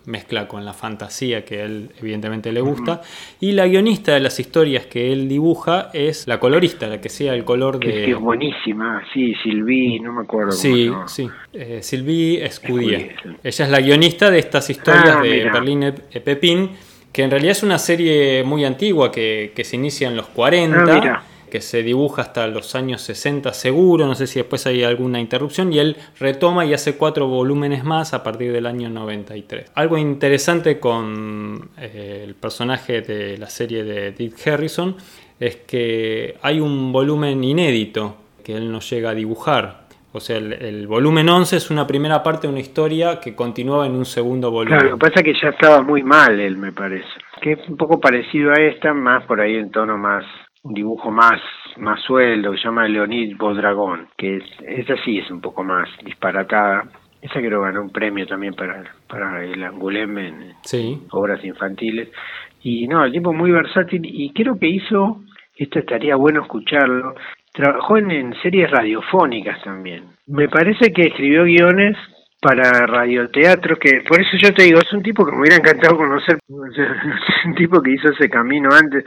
mezcla 0.06 0.48
con 0.48 0.64
la 0.64 0.74
fantasía 0.74 1.44
que 1.44 1.62
a 1.62 1.66
él 1.66 1.90
evidentemente 2.00 2.52
le 2.52 2.62
gusta, 2.62 3.02
y 3.40 3.54
la 3.54 3.66
guionista 3.66 4.14
de 4.14 4.20
las 4.20 4.40
historias 4.40 4.86
que 4.86 5.12
él 5.12 5.28
dibuja 5.28 5.90
es 5.92 6.28
la 6.28 6.40
colorista, 6.40 6.86
la 6.86 7.02
que 7.02 7.10
sea 7.10 7.34
el 7.34 7.44
color 7.44 7.80
de... 7.80 7.92
Que 7.92 8.12
es 8.12 8.20
buenísima, 8.20 9.02
sí, 9.12 9.34
Sylvie, 9.42 10.00
no 10.02 10.14
me 10.14 10.22
acuerdo. 10.22 10.52
Sí, 10.52 10.92
sí, 11.08 11.28
Sylvie 11.82 12.46
Escudier. 12.46 13.16
Ella 13.44 13.66
es 13.66 13.72
la 13.72 13.80
guionista 13.80 14.30
de 14.30 14.38
estas 14.38 14.70
historias 14.70 14.99
Ah, 14.99 14.99
de 15.04 15.50
Berlín 15.52 15.84
e 15.84 16.20
Pepín, 16.22 16.72
que 17.12 17.24
en 17.24 17.32
realidad 17.32 17.52
es 17.52 17.64
una 17.64 17.80
serie 17.80 18.44
muy 18.44 18.66
antigua 18.66 19.12
que, 19.12 19.52
se 19.64 19.76
inicia 19.76 20.08
en 20.08 20.16
los 20.16 20.28
40. 20.28 20.94
Ah, 20.96 21.24
que 21.50 21.62
se 21.62 21.84
dibuja 21.84 22.22
hasta 22.22 22.48
los 22.48 22.76
años 22.76 23.02
60 23.02 23.54
seguro, 23.54 24.06
no 24.06 24.16
sé 24.16 24.28
si 24.28 24.40
después 24.40 24.66
hay 24.68 24.84
alguna 24.84 25.20
interrupción, 25.20 25.74
y 25.74 25.80
él 25.80 25.98
retoma 26.20 26.66
y 26.66 26.74
hace 26.74 26.96
cuatro 26.96 27.28
volúmenes 27.28 27.84
más 27.84 28.14
a 28.14 28.24
partir 28.24 28.54
del 28.54 28.66
año 28.66 28.90
93. 28.90 29.72
Algo 29.76 29.98
interesante 29.98 30.80
con 30.80 31.72
eh, 31.78 32.24
el 32.24 32.36
personaje 32.36 33.02
de 33.02 33.38
la 33.38 33.50
serie 33.50 33.84
de 33.84 34.12
Dick 34.12 34.48
Harrison 34.48 34.96
es 35.40 35.58
que 35.58 36.38
hay 36.42 36.60
un 36.60 36.92
volumen 36.92 37.44
inédito 37.44 38.16
que 38.44 38.56
él 38.56 38.72
no 38.72 38.80
llega 38.80 39.12
a 39.12 39.16
dibujar, 39.16 39.89
o 40.12 40.20
sea, 40.20 40.38
el, 40.38 40.88
volumen 40.88 41.30
11 41.30 41.58
es 41.58 41.72
una 41.72 41.86
primera 41.86 42.24
parte 42.24 42.48
de 42.48 42.54
una 42.54 42.62
historia 42.62 43.20
que 43.20 43.36
continuaba 43.36 43.86
en 43.86 43.96
un 43.96 44.06
segundo 44.06 44.50
volumen. 44.52 44.80
Claro, 44.80 44.92
lo 44.92 44.98
que 44.98 45.08
pasa 45.08 45.20
es 45.20 45.24
que 45.24 45.42
ya 45.42 45.50
estaba 45.50 45.82
muy 45.82 46.04
mal 46.04 46.40
él, 46.40 46.58
me 46.58 46.72
parece. 46.72 47.08
Que 47.42 47.54
es 47.54 47.70
un 47.70 47.78
poco 47.78 48.00
parecido 48.00 48.52
a 48.52 48.62
esta, 48.62 48.94
más 48.94 49.26
por 49.26 49.40
ahí 49.40 49.56
en 49.56 49.70
tono 49.72 49.98
más, 49.98 50.26
un 50.64 50.74
dibujo 50.74 51.12
más 51.12 51.40
más 51.80 52.02
sueldo, 52.02 52.52
que 52.52 52.58
se 52.58 52.64
llama 52.66 52.88
Leonid 52.88 53.36
Bodragón, 53.38 54.08
que 54.18 54.38
es, 54.38 54.44
esa 54.66 54.96
sí 55.04 55.18
es 55.20 55.30
un 55.32 55.42
poco 55.42 55.64
más 55.64 55.90
disparatada. 56.04 56.84
Esa 57.22 57.40
creo 57.40 57.62
ganó 57.62 57.82
un 57.82 57.90
premio 57.90 58.26
también 58.26 58.54
para, 58.54 58.84
para 59.08 59.44
el 59.44 59.62
Angoulême 59.64 60.28
en 60.28 61.02
obras 61.12 61.44
infantiles. 61.44 62.10
Y 62.64 62.88
no, 62.88 63.04
el 63.04 63.12
tipo 63.12 63.34
muy 63.34 63.52
versátil 63.52 64.02
y 64.04 64.32
creo 64.32 64.58
que 64.58 64.68
hizo, 64.68 65.22
esto 65.56 65.80
estaría 65.80 66.16
bueno 66.16 66.42
escucharlo, 66.42 67.16
Trabajó 67.60 67.98
en, 67.98 68.34
series 68.42 68.72
radiofónicas 68.72 69.62
también. 69.66 70.06
Me 70.28 70.48
parece 70.48 70.94
que 70.94 71.08
escribió 71.08 71.44
guiones 71.44 71.98
para 72.42 72.86
radioteatro, 72.88 73.76
que 73.76 74.02
por 74.08 74.22
eso 74.22 74.38
yo 74.42 74.54
te 74.54 74.64
digo, 74.64 74.80
es 74.80 74.94
un 74.94 75.04
tipo 75.04 75.26
que 75.26 75.34
me 75.34 75.42
hubiera 75.42 75.58
encantado 75.58 75.98
conocer, 75.98 76.38
es 76.48 77.46
un 77.46 77.56
tipo 77.56 77.82
que 77.82 77.92
hizo 77.92 78.14
ese 78.14 78.30
camino 78.30 78.70
antes 78.72 79.04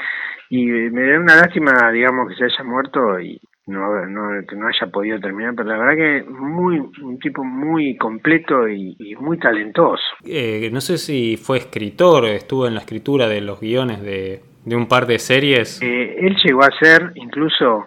y 0.50 0.66
me 0.66 1.00
da 1.00 1.18
una 1.18 1.36
lástima, 1.36 1.90
digamos, 1.90 2.28
que 2.28 2.34
se 2.34 2.44
haya 2.44 2.62
muerto 2.62 3.18
y 3.20 3.40
no, 3.68 4.04
no, 4.04 4.46
que 4.46 4.54
no 4.54 4.66
haya 4.66 4.92
podido 4.92 5.18
terminar, 5.18 5.54
pero 5.56 5.70
la 5.70 5.78
verdad 5.78 5.96
que 5.96 6.30
muy 6.30 6.78
un 6.78 7.18
tipo 7.20 7.42
muy 7.42 7.96
completo 7.96 8.68
y, 8.68 9.14
muy 9.18 9.38
talentoso. 9.38 10.02
Eh, 10.26 10.68
no 10.70 10.82
sé 10.82 10.98
si 10.98 11.38
fue 11.38 11.56
escritor, 11.56 12.26
estuvo 12.26 12.66
en 12.66 12.74
la 12.74 12.80
escritura 12.80 13.28
de 13.28 13.40
los 13.40 13.60
guiones 13.60 14.02
de, 14.02 14.42
de 14.66 14.76
un 14.76 14.88
par 14.88 15.06
de 15.06 15.18
series. 15.18 15.80
Eh, 15.80 16.16
él 16.20 16.36
llegó 16.44 16.64
a 16.64 16.78
ser 16.78 17.12
incluso 17.14 17.86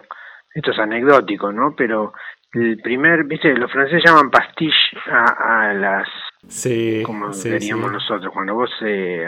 esto 0.56 0.70
es 0.70 0.78
anecdótico, 0.78 1.52
¿no? 1.52 1.74
Pero 1.76 2.14
el 2.54 2.78
primer, 2.78 3.24
viste, 3.24 3.52
los 3.54 3.70
franceses 3.70 4.02
llaman 4.04 4.30
pastiche 4.30 4.96
a, 5.06 5.74
las, 5.74 6.08
sí, 6.48 7.02
como 7.04 7.30
sí, 7.32 7.50
diríamos 7.50 7.92
nosotros, 7.92 8.32
cuando 8.32 8.54
vos 8.54 8.70
eh, 8.80 9.26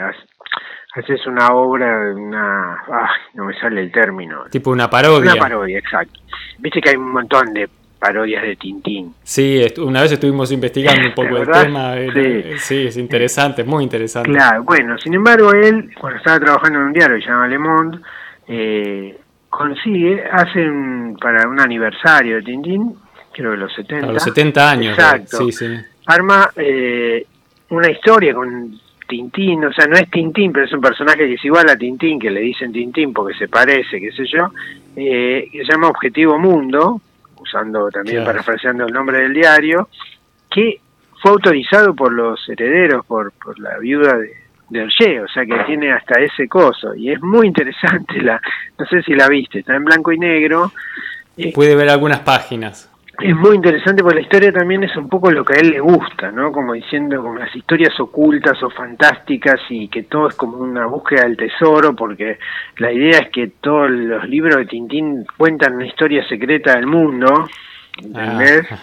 haces 0.95 1.27
una 1.27 1.49
obra, 1.49 2.13
una, 2.15 2.73
ay, 2.73 3.21
no 3.35 3.45
me 3.45 3.53
sale 3.59 3.81
el 3.81 3.91
término. 3.91 4.45
Tipo 4.49 4.71
una 4.71 4.89
parodia. 4.89 5.33
Una 5.33 5.39
parodia, 5.39 5.77
exacto. 5.77 6.19
Viste 6.57 6.81
que 6.81 6.89
hay 6.89 6.95
un 6.95 7.11
montón 7.11 7.53
de 7.53 7.69
parodias 7.99 8.41
de 8.41 8.55
Tintín. 8.55 9.13
Sí, 9.21 9.63
una 9.77 10.01
vez 10.01 10.13
estuvimos 10.13 10.51
investigando 10.51 11.09
un 11.09 11.13
poco 11.13 11.37
el 11.37 11.47
tema. 11.47 11.93
Sí. 12.11 12.57
sí. 12.57 12.87
es 12.87 12.97
interesante, 12.97 13.63
muy 13.63 13.83
interesante. 13.83 14.31
Claro, 14.31 14.63
bueno, 14.63 14.97
sin 14.97 15.13
embargo, 15.13 15.51
él, 15.51 15.91
cuando 15.99 16.17
estaba 16.17 16.39
trabajando 16.39 16.79
en 16.79 16.85
un 16.85 16.93
diario 16.93 17.17
que 17.17 17.21
se 17.21 17.29
llama 17.29 17.47
Le 17.47 17.59
Monde, 17.59 17.99
eh, 18.47 19.19
consigue, 19.49 20.23
hacen 20.31 21.17
para 21.19 21.47
un 21.47 21.59
aniversario 21.59 22.37
de 22.37 22.43
Tintín, 22.43 22.95
creo 23.33 23.51
que 23.51 23.57
los 23.57 23.73
70. 23.73 24.07
A 24.07 24.11
los 24.13 24.23
70 24.23 24.71
años. 24.71 24.97
Exacto. 24.97 25.37
Sí, 25.37 25.51
sí. 25.51 25.65
arma 26.05 26.49
eh, 26.55 27.25
una 27.69 27.89
historia 27.89 28.33
con 28.33 28.79
Tintín, 29.07 29.65
o 29.65 29.73
sea, 29.73 29.87
no 29.87 29.97
es 29.97 30.09
Tintín, 30.09 30.51
pero 30.53 30.65
es 30.65 30.73
un 30.73 30.81
personaje 30.81 31.27
que 31.27 31.33
es 31.33 31.45
igual 31.45 31.69
a 31.69 31.75
Tintín, 31.75 32.19
que 32.19 32.29
le 32.29 32.41
dicen 32.41 32.71
Tintín 32.71 33.11
porque 33.11 33.37
se 33.37 33.47
parece, 33.47 33.99
qué 33.99 34.11
sé 34.11 34.25
yo, 34.25 34.49
eh, 34.95 35.47
que 35.51 35.65
se 35.65 35.71
llama 35.71 35.89
Objetivo 35.89 36.37
Mundo, 36.37 37.01
usando 37.39 37.89
también, 37.89 38.23
parafraseando 38.23 38.85
el 38.85 38.93
nombre 38.93 39.19
del 39.21 39.33
diario, 39.33 39.89
que 40.49 40.79
fue 41.21 41.31
autorizado 41.31 41.93
por 41.95 42.11
los 42.11 42.47
herederos, 42.47 43.05
por, 43.05 43.31
por 43.33 43.59
la 43.59 43.77
viuda 43.79 44.17
de, 44.17 44.31
de 44.69 44.83
o 44.83 45.27
sea 45.27 45.45
que 45.45 45.63
tiene 45.65 45.91
hasta 45.91 46.19
ese 46.19 46.47
coso, 46.47 46.95
y 46.95 47.11
es 47.11 47.21
muy 47.21 47.47
interesante, 47.47 48.21
la 48.21 48.41
no 48.77 48.85
sé 48.85 49.01
si 49.03 49.13
la 49.13 49.27
viste, 49.27 49.59
está 49.59 49.75
en 49.75 49.85
blanco 49.85 50.11
y 50.11 50.17
negro. 50.17 50.71
Puede 51.53 51.75
ver 51.75 51.89
algunas 51.89 52.19
páginas 52.19 52.89
es 53.21 53.35
muy 53.35 53.55
interesante 53.55 54.01
porque 54.01 54.15
la 54.15 54.21
historia 54.21 54.51
también 54.51 54.83
es 54.83 54.95
un 54.95 55.09
poco 55.09 55.29
lo 55.31 55.43
que 55.43 55.53
a 55.53 55.59
él 55.59 55.71
le 55.71 55.79
gusta, 55.79 56.31
¿no? 56.31 56.51
Como 56.51 56.73
diciendo, 56.73 57.21
como 57.21 57.37
las 57.37 57.53
historias 57.53 57.99
ocultas 57.99 58.61
o 58.63 58.69
fantásticas 58.69 59.59
y 59.69 59.89
que 59.89 60.03
todo 60.03 60.29
es 60.29 60.35
como 60.35 60.57
una 60.57 60.85
búsqueda 60.85 61.23
del 61.23 61.35
tesoro, 61.35 61.95
porque 61.95 62.39
la 62.77 62.91
idea 62.91 63.19
es 63.19 63.29
que 63.29 63.47
todos 63.59 63.89
los 63.89 64.27
libros 64.27 64.57
de 64.57 64.65
Tintín 64.65 65.25
cuentan 65.37 65.75
una 65.75 65.87
historia 65.87 66.25
secreta 66.27 66.75
del 66.75 66.87
mundo, 66.87 67.49
¿entendés? 68.01 68.67
Ah. 68.71 68.77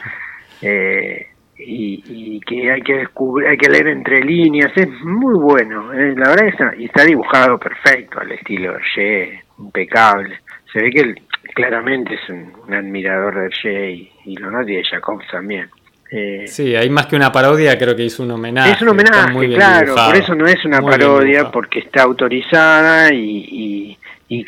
Eh, 0.62 1.26
y, 1.58 2.40
que 2.40 2.70
hay 2.70 2.82
que 2.82 2.94
descubrir, 2.94 3.48
hay 3.48 3.56
que 3.56 3.70
leer 3.70 3.88
entre 3.88 4.22
líneas, 4.22 4.72
es 4.76 4.88
muy 5.02 5.34
bueno, 5.38 5.92
eh, 5.92 6.14
la 6.16 6.30
verdad 6.30 6.44
que 6.44 6.50
está, 6.50 6.76
y 6.76 6.84
está 6.84 7.04
dibujado 7.04 7.58
perfecto, 7.58 8.20
al 8.20 8.32
estilo 8.32 8.76
Hergé, 8.76 9.42
impecable. 9.58 10.40
Se 10.72 10.80
ve 10.80 10.90
que 10.90 11.00
el, 11.00 11.20
claramente 11.54 12.14
es 12.14 12.28
un, 12.28 12.72
admirador 12.72 13.34
de 13.34 13.46
Hergé 13.46 13.90
y, 13.92 14.10
y 14.24 14.32
y 14.34 14.74
de 14.74 14.84
Jacob 14.84 15.20
también. 15.30 15.68
Eh, 16.10 16.44
sí, 16.46 16.76
hay 16.76 16.88
más 16.88 17.06
que 17.06 17.16
una 17.16 17.32
parodia, 17.32 17.76
creo 17.76 17.96
que 17.96 18.04
hizo 18.04 18.22
un 18.22 18.30
homenaje. 18.30 18.72
Es 18.72 18.82
un 18.82 18.90
homenaje, 18.90 19.54
claro, 19.54 19.94
por 19.94 20.16
eso 20.16 20.34
no 20.34 20.46
es 20.46 20.64
una 20.64 20.80
parodia, 20.80 21.50
porque 21.50 21.80
está 21.80 22.02
autorizada 22.02 23.12
y, 23.12 23.18
y, 23.50 23.98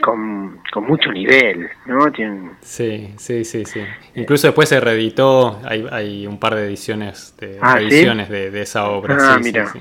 con, 0.01 0.61
con, 0.73 0.87
mucho 0.87 1.13
nivel, 1.13 1.69
¿no? 1.87 2.13
Sí, 2.61 3.15
sí, 3.17 3.45
sí, 3.45 3.65
sí. 3.65 3.81
Incluso 4.17 4.49
después 4.49 4.69
se 4.69 4.81
reeditó, 4.81 5.61
hay, 5.65 5.87
hay 5.91 6.27
un 6.27 6.41
par 6.41 6.57
de 6.57 6.67
ediciones 6.67 7.37
de, 7.39 7.59
ah, 7.61 7.81
ediciones 7.81 8.29
de, 8.29 8.61
esa 8.61 8.89
obra. 8.89 9.17
Ah, 9.21 9.39
mira. 9.43 9.73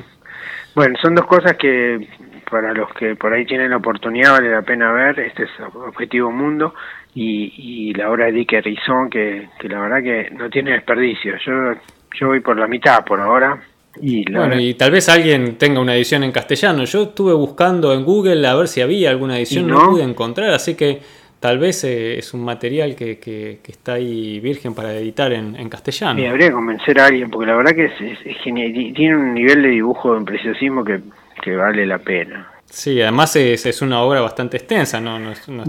Bueno, 0.76 0.96
son 1.02 1.16
dos 1.16 1.26
cosas 1.26 1.58
que 1.58 2.08
para 2.50 2.74
los 2.74 2.94
que 2.94 3.16
por 3.16 3.34
ahí 3.34 3.46
tienen 3.46 3.72
la 3.72 3.78
oportunidad 3.78 4.34
vale 4.34 4.52
la 4.52 4.62
pena 4.62 4.92
ver, 4.92 5.20
este 5.20 5.44
es 5.44 5.50
Objetivo 5.74 6.32
Mundo 6.32 6.74
y, 7.14 7.94
la 7.94 8.12
obra 8.12 8.26
de 8.26 8.34
Dick 8.34 8.52
Rizón 8.64 9.10
que, 9.10 9.50
que 9.60 9.68
la 9.68 9.80
verdad 9.80 10.04
que 10.04 10.30
no 10.32 10.50
tiene 10.50 10.72
desperdicio. 10.74 11.36
Yo, 11.44 11.74
yo 12.14 12.28
voy 12.28 12.40
por 12.42 12.58
la 12.58 12.68
mitad 12.68 13.04
por 13.04 13.20
ahora. 13.20 13.60
Y 14.02 14.32
bueno, 14.32 14.60
y 14.60 14.74
tal 14.74 14.92
vez 14.92 15.10
alguien 15.10 15.58
tenga 15.58 15.80
una 15.80 15.96
edición 15.96 16.24
en 16.24 16.32
castellano. 16.32 16.84
Yo 16.86 17.04
estuve 17.04 17.34
buscando 17.34 17.94
en 17.94 18.04
Google 18.04 18.46
a 18.48 18.56
ver 18.56 18.68
si 18.68 18.82
había 18.82 19.10
alguna 19.10 19.38
edición, 19.38 19.68
no, 19.68 19.92
pude 19.92 20.04
encontrar, 20.04 20.52
así 20.52 20.76
que 20.76 21.00
tal 21.40 21.60
vez 21.60 21.84
eh, 21.84 22.18
es 22.18 22.34
un 22.34 22.44
material 22.44 22.96
que, 22.96 23.20
que, 23.20 23.60
está 23.68 23.94
ahí 23.94 24.40
virgen 24.40 24.74
para 24.74 24.94
editar 24.94 25.32
en, 25.32 25.56
en 25.56 25.70
castellano. 25.70 26.20
Me 26.20 26.28
habría 26.28 26.48
que 26.48 26.54
convencer 26.54 27.00
a 27.00 27.06
alguien, 27.06 27.30
porque 27.30 27.48
la 27.48 27.56
verdad 27.56 27.76
que 27.76 27.86
es, 27.86 28.38
genial. 28.44 28.74
Tiene 28.94 29.16
un 29.16 29.34
nivel 29.34 29.62
de 29.62 29.70
dibujo 29.70 30.18
de 30.18 30.26
preciosismo 30.26 30.84
que, 30.84 31.00
que 31.42 31.56
vale 31.56 31.86
la 31.86 32.00
pena. 32.00 32.52
Sí, 32.70 33.02
además 33.02 33.36
es, 33.38 33.66
es 33.66 33.82
una 33.82 34.02
obra 34.02 34.22
bastante 34.22 34.58
extensa, 34.58 35.00
¿no? 35.00 35.18
No, 35.18 35.32
estamos, 35.32 35.68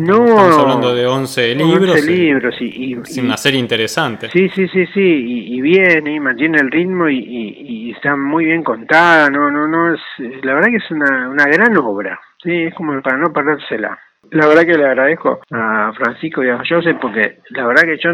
hablando 0.58 0.94
de 0.94 1.06
11 1.06 1.54
libros. 1.54 1.96
11 1.96 2.10
libros 2.10 2.54
y, 2.60 2.92
y, 2.92 3.20
una 3.20 3.36
serie 3.36 3.60
interesante. 3.60 4.28
Sí, 4.30 4.48
sí, 4.48 4.66
sí, 4.68 4.84
sí, 4.86 5.00
y, 5.00 5.60
viene 5.60 6.14
y 6.14 6.20
mantiene 6.20 6.58
el 6.58 6.70
ritmo 6.70 7.08
y, 7.08 7.92
está 7.96 8.16
muy 8.16 8.46
bien 8.46 8.62
contada, 8.62 9.30
no, 9.30 9.50
no, 9.50 9.66
no, 9.68 9.94
es, 9.94 10.00
la 10.42 10.54
verdad 10.54 10.68
que 10.68 10.76
es 10.76 10.90
una, 10.90 11.28
una 11.28 11.44
gran 11.46 11.76
obra, 11.78 12.20
sí, 12.42 12.64
es 12.64 12.74
como 12.74 13.00
para 13.00 13.16
no 13.16 13.32
perdérsela. 13.32 13.98
La 14.30 14.46
verdad 14.46 14.66
que 14.66 14.76
le 14.76 14.84
agradezco 14.84 15.40
a 15.52 15.92
Francisco 15.94 16.44
y 16.44 16.50
a 16.50 16.58
José 16.58 16.94
porque 17.00 17.38
la 17.50 17.66
verdad 17.66 17.82
que 17.82 17.98
yo, 17.98 18.10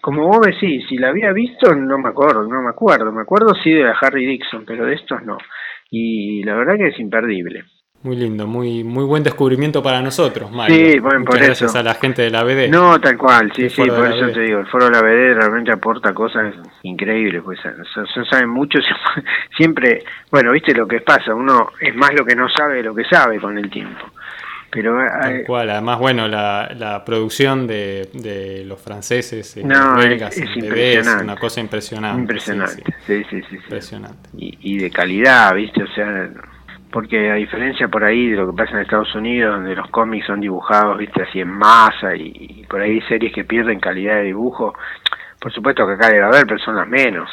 como 0.00 0.28
vos 0.28 0.42
decís, 0.42 0.84
si 0.88 0.96
la 0.96 1.08
había 1.08 1.32
visto 1.32 1.74
no 1.74 1.98
me 1.98 2.10
acuerdo, 2.10 2.46
no 2.46 2.62
me 2.62 2.70
acuerdo, 2.70 3.10
me 3.10 3.22
acuerdo 3.22 3.54
sí 3.54 3.72
de 3.72 3.84
la 3.84 3.96
Harry 4.00 4.26
Dixon, 4.26 4.64
pero 4.64 4.84
de 4.86 4.94
estos 4.94 5.22
no. 5.24 5.38
Y 5.90 6.44
la 6.44 6.54
verdad 6.54 6.76
que 6.76 6.88
es 6.88 7.00
imperdible. 7.00 7.64
Muy 8.02 8.16
lindo, 8.16 8.46
muy 8.46 8.82
muy 8.82 9.04
buen 9.04 9.22
descubrimiento 9.22 9.82
para 9.82 10.00
nosotros, 10.00 10.50
Mario. 10.50 10.74
Sí, 10.74 10.98
bueno, 11.00 11.22
por 11.22 11.38
gracias 11.38 11.74
a 11.76 11.82
la 11.82 11.92
gente 11.92 12.22
de 12.22 12.30
la 12.30 12.42
BD. 12.44 12.70
No, 12.70 12.98
tal 12.98 13.18
cual, 13.18 13.52
sí, 13.54 13.68
sí, 13.68 13.82
por 13.82 14.10
eso 14.10 14.32
te 14.32 14.40
digo, 14.40 14.60
el 14.60 14.66
foro 14.68 14.86
de 14.86 14.92
la 14.92 15.02
BD 15.02 15.34
realmente 15.34 15.70
aporta 15.70 16.14
cosas 16.14 16.54
increíbles, 16.82 17.42
pues 17.44 17.60
se 17.60 18.24
saben 18.24 18.48
mucho, 18.48 18.78
siempre, 19.56 20.02
bueno, 20.30 20.52
viste 20.52 20.72
lo 20.72 20.88
que 20.88 21.02
pasa, 21.02 21.34
uno 21.34 21.72
es 21.78 21.94
más 21.94 22.14
lo 22.14 22.24
que 22.24 22.34
no 22.34 22.48
sabe 22.48 22.76
de 22.76 22.84
lo 22.84 22.94
que 22.94 23.04
sabe 23.04 23.38
con 23.38 23.58
el 23.58 23.68
tiempo. 23.68 24.06
Pero 24.70 24.96
tal 24.96 25.44
cual, 25.46 25.68
además, 25.68 25.98
bueno, 25.98 26.26
la, 26.26 26.72
la 26.78 27.04
producción 27.04 27.66
de, 27.66 28.08
de 28.14 28.64
los 28.64 28.80
franceses, 28.80 29.58
y 29.58 29.64
no, 29.64 29.96
belgas, 29.96 30.38
es, 30.38 30.48
es, 30.56 31.06
una 31.20 31.36
cosa 31.36 31.60
impresionante. 31.60 32.20
Impresionante, 32.20 32.82
sí, 33.06 33.24
sí, 33.28 33.42
sí. 33.50 33.56
impresionante. 33.56 34.30
Y, 34.38 34.56
y 34.62 34.78
de 34.78 34.90
calidad, 34.90 35.54
viste, 35.54 35.82
o 35.82 35.88
sea 35.88 36.30
porque 36.92 37.30
a 37.30 37.34
diferencia 37.34 37.88
por 37.88 38.04
ahí 38.04 38.30
de 38.30 38.36
lo 38.36 38.50
que 38.50 38.56
pasa 38.56 38.72
en 38.72 38.82
Estados 38.82 39.14
Unidos, 39.14 39.54
donde 39.54 39.74
los 39.74 39.88
cómics 39.90 40.26
son 40.26 40.40
dibujados, 40.40 40.98
viste, 40.98 41.22
así 41.22 41.40
en 41.40 41.50
masa 41.50 42.14
y, 42.14 42.64
por 42.68 42.80
ahí 42.80 42.92
hay 42.92 43.00
series 43.02 43.32
que 43.32 43.44
pierden 43.44 43.80
calidad 43.80 44.16
de 44.16 44.24
dibujo, 44.24 44.74
por 45.40 45.52
supuesto 45.52 45.86
que 45.86 45.94
acá 45.94 46.08
debe 46.08 46.24
haber 46.24 46.46
personas 46.46 46.86
menos. 46.88 47.30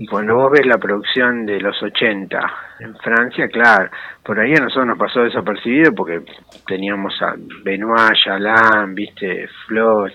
Y 0.00 0.06
cuando 0.06 0.36
vos 0.36 0.52
ves 0.52 0.64
la 0.64 0.78
producción 0.78 1.44
de 1.44 1.60
los 1.60 1.82
80 1.82 2.38
en 2.78 2.94
Francia, 2.98 3.48
claro, 3.48 3.90
por 4.22 4.38
ahí 4.38 4.52
a 4.52 4.62
nosotros 4.62 4.86
nos 4.86 4.98
pasó 4.98 5.24
desapercibido 5.24 5.92
porque 5.92 6.20
teníamos 6.68 7.20
a 7.20 7.34
Benoit, 7.64 8.16
Jalan, 8.24 8.94
viste, 8.94 9.48
Floch, 9.66 10.12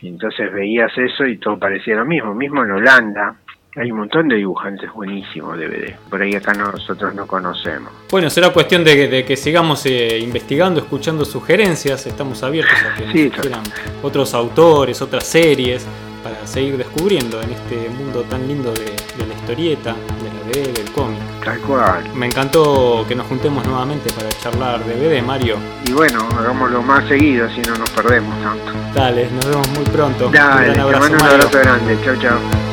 y 0.00 0.08
entonces 0.08 0.50
veías 0.52 0.90
eso 0.96 1.26
y 1.26 1.36
todo 1.36 1.58
parecía 1.58 1.96
lo 1.96 2.06
mismo. 2.06 2.34
Mismo 2.34 2.64
en 2.64 2.70
Holanda, 2.70 3.36
hay 3.76 3.92
un 3.92 3.98
montón 3.98 4.28
de 4.28 4.36
dibujantes 4.36 4.90
buenísimos 4.92 5.58
de 5.58 5.68
DVD, 5.68 5.94
por 6.08 6.22
ahí 6.22 6.34
acá 6.34 6.54
nosotros 6.54 7.14
no 7.14 7.26
conocemos. 7.26 7.92
Bueno, 8.10 8.30
será 8.30 8.50
cuestión 8.50 8.82
de, 8.84 9.24
que 9.24 9.36
sigamos 9.36 9.84
eh, 9.86 10.18
investigando, 10.18 10.80
escuchando 10.80 11.24
sugerencias, 11.24 12.06
estamos 12.06 12.42
abiertos 12.42 12.74
a 12.74 12.94
que 12.94 13.04
nos 13.04 13.40
quieran 13.40 13.62
otros 14.02 14.32
autores, 14.32 15.02
otras 15.02 15.24
series, 15.24 15.86
para 16.22 16.44
seguir 16.46 16.76
descubriendo 16.76 17.40
en 17.40 17.50
este 17.52 17.88
mundo 17.90 18.22
tan 18.22 18.48
lindo 18.48 18.72
de, 18.72 18.96
la 19.26 19.34
historieta, 19.34 19.94
de 19.94 20.24
la 20.24 20.58
DVD, 20.58 20.74
del 20.74 20.92
cómic. 20.92 21.20
Tal 21.44 21.58
cual. 21.60 22.02
Me 22.14 22.26
encantó 22.26 23.04
que 23.06 23.14
nos 23.14 23.26
juntemos 23.28 23.64
nuevamente 23.64 24.12
para 24.12 24.28
charlar 24.30 24.84
de 24.84 24.96
DVD, 24.96 25.22
Mario. 25.22 25.56
Y 25.86 25.92
bueno, 25.92 26.26
hagámoslo 26.36 26.82
más 26.82 27.06
seguido, 27.06 27.48
si 27.50 27.60
no 27.60 27.76
nos 27.76 27.90
perdemos 27.90 28.34
tanto. 28.42 28.72
Dale, 28.92 29.30
nos 29.30 29.46
vemos 29.46 29.68
muy 29.70 29.84
pronto. 29.84 30.28
Dale, 30.30 30.70
un 30.70 30.74
te 30.74 30.98
mando 30.98 31.16
un 31.16 31.22
abrazo 31.22 31.58
grande. 31.58 31.96
Chao, 32.02 32.16
chao. 32.16 32.65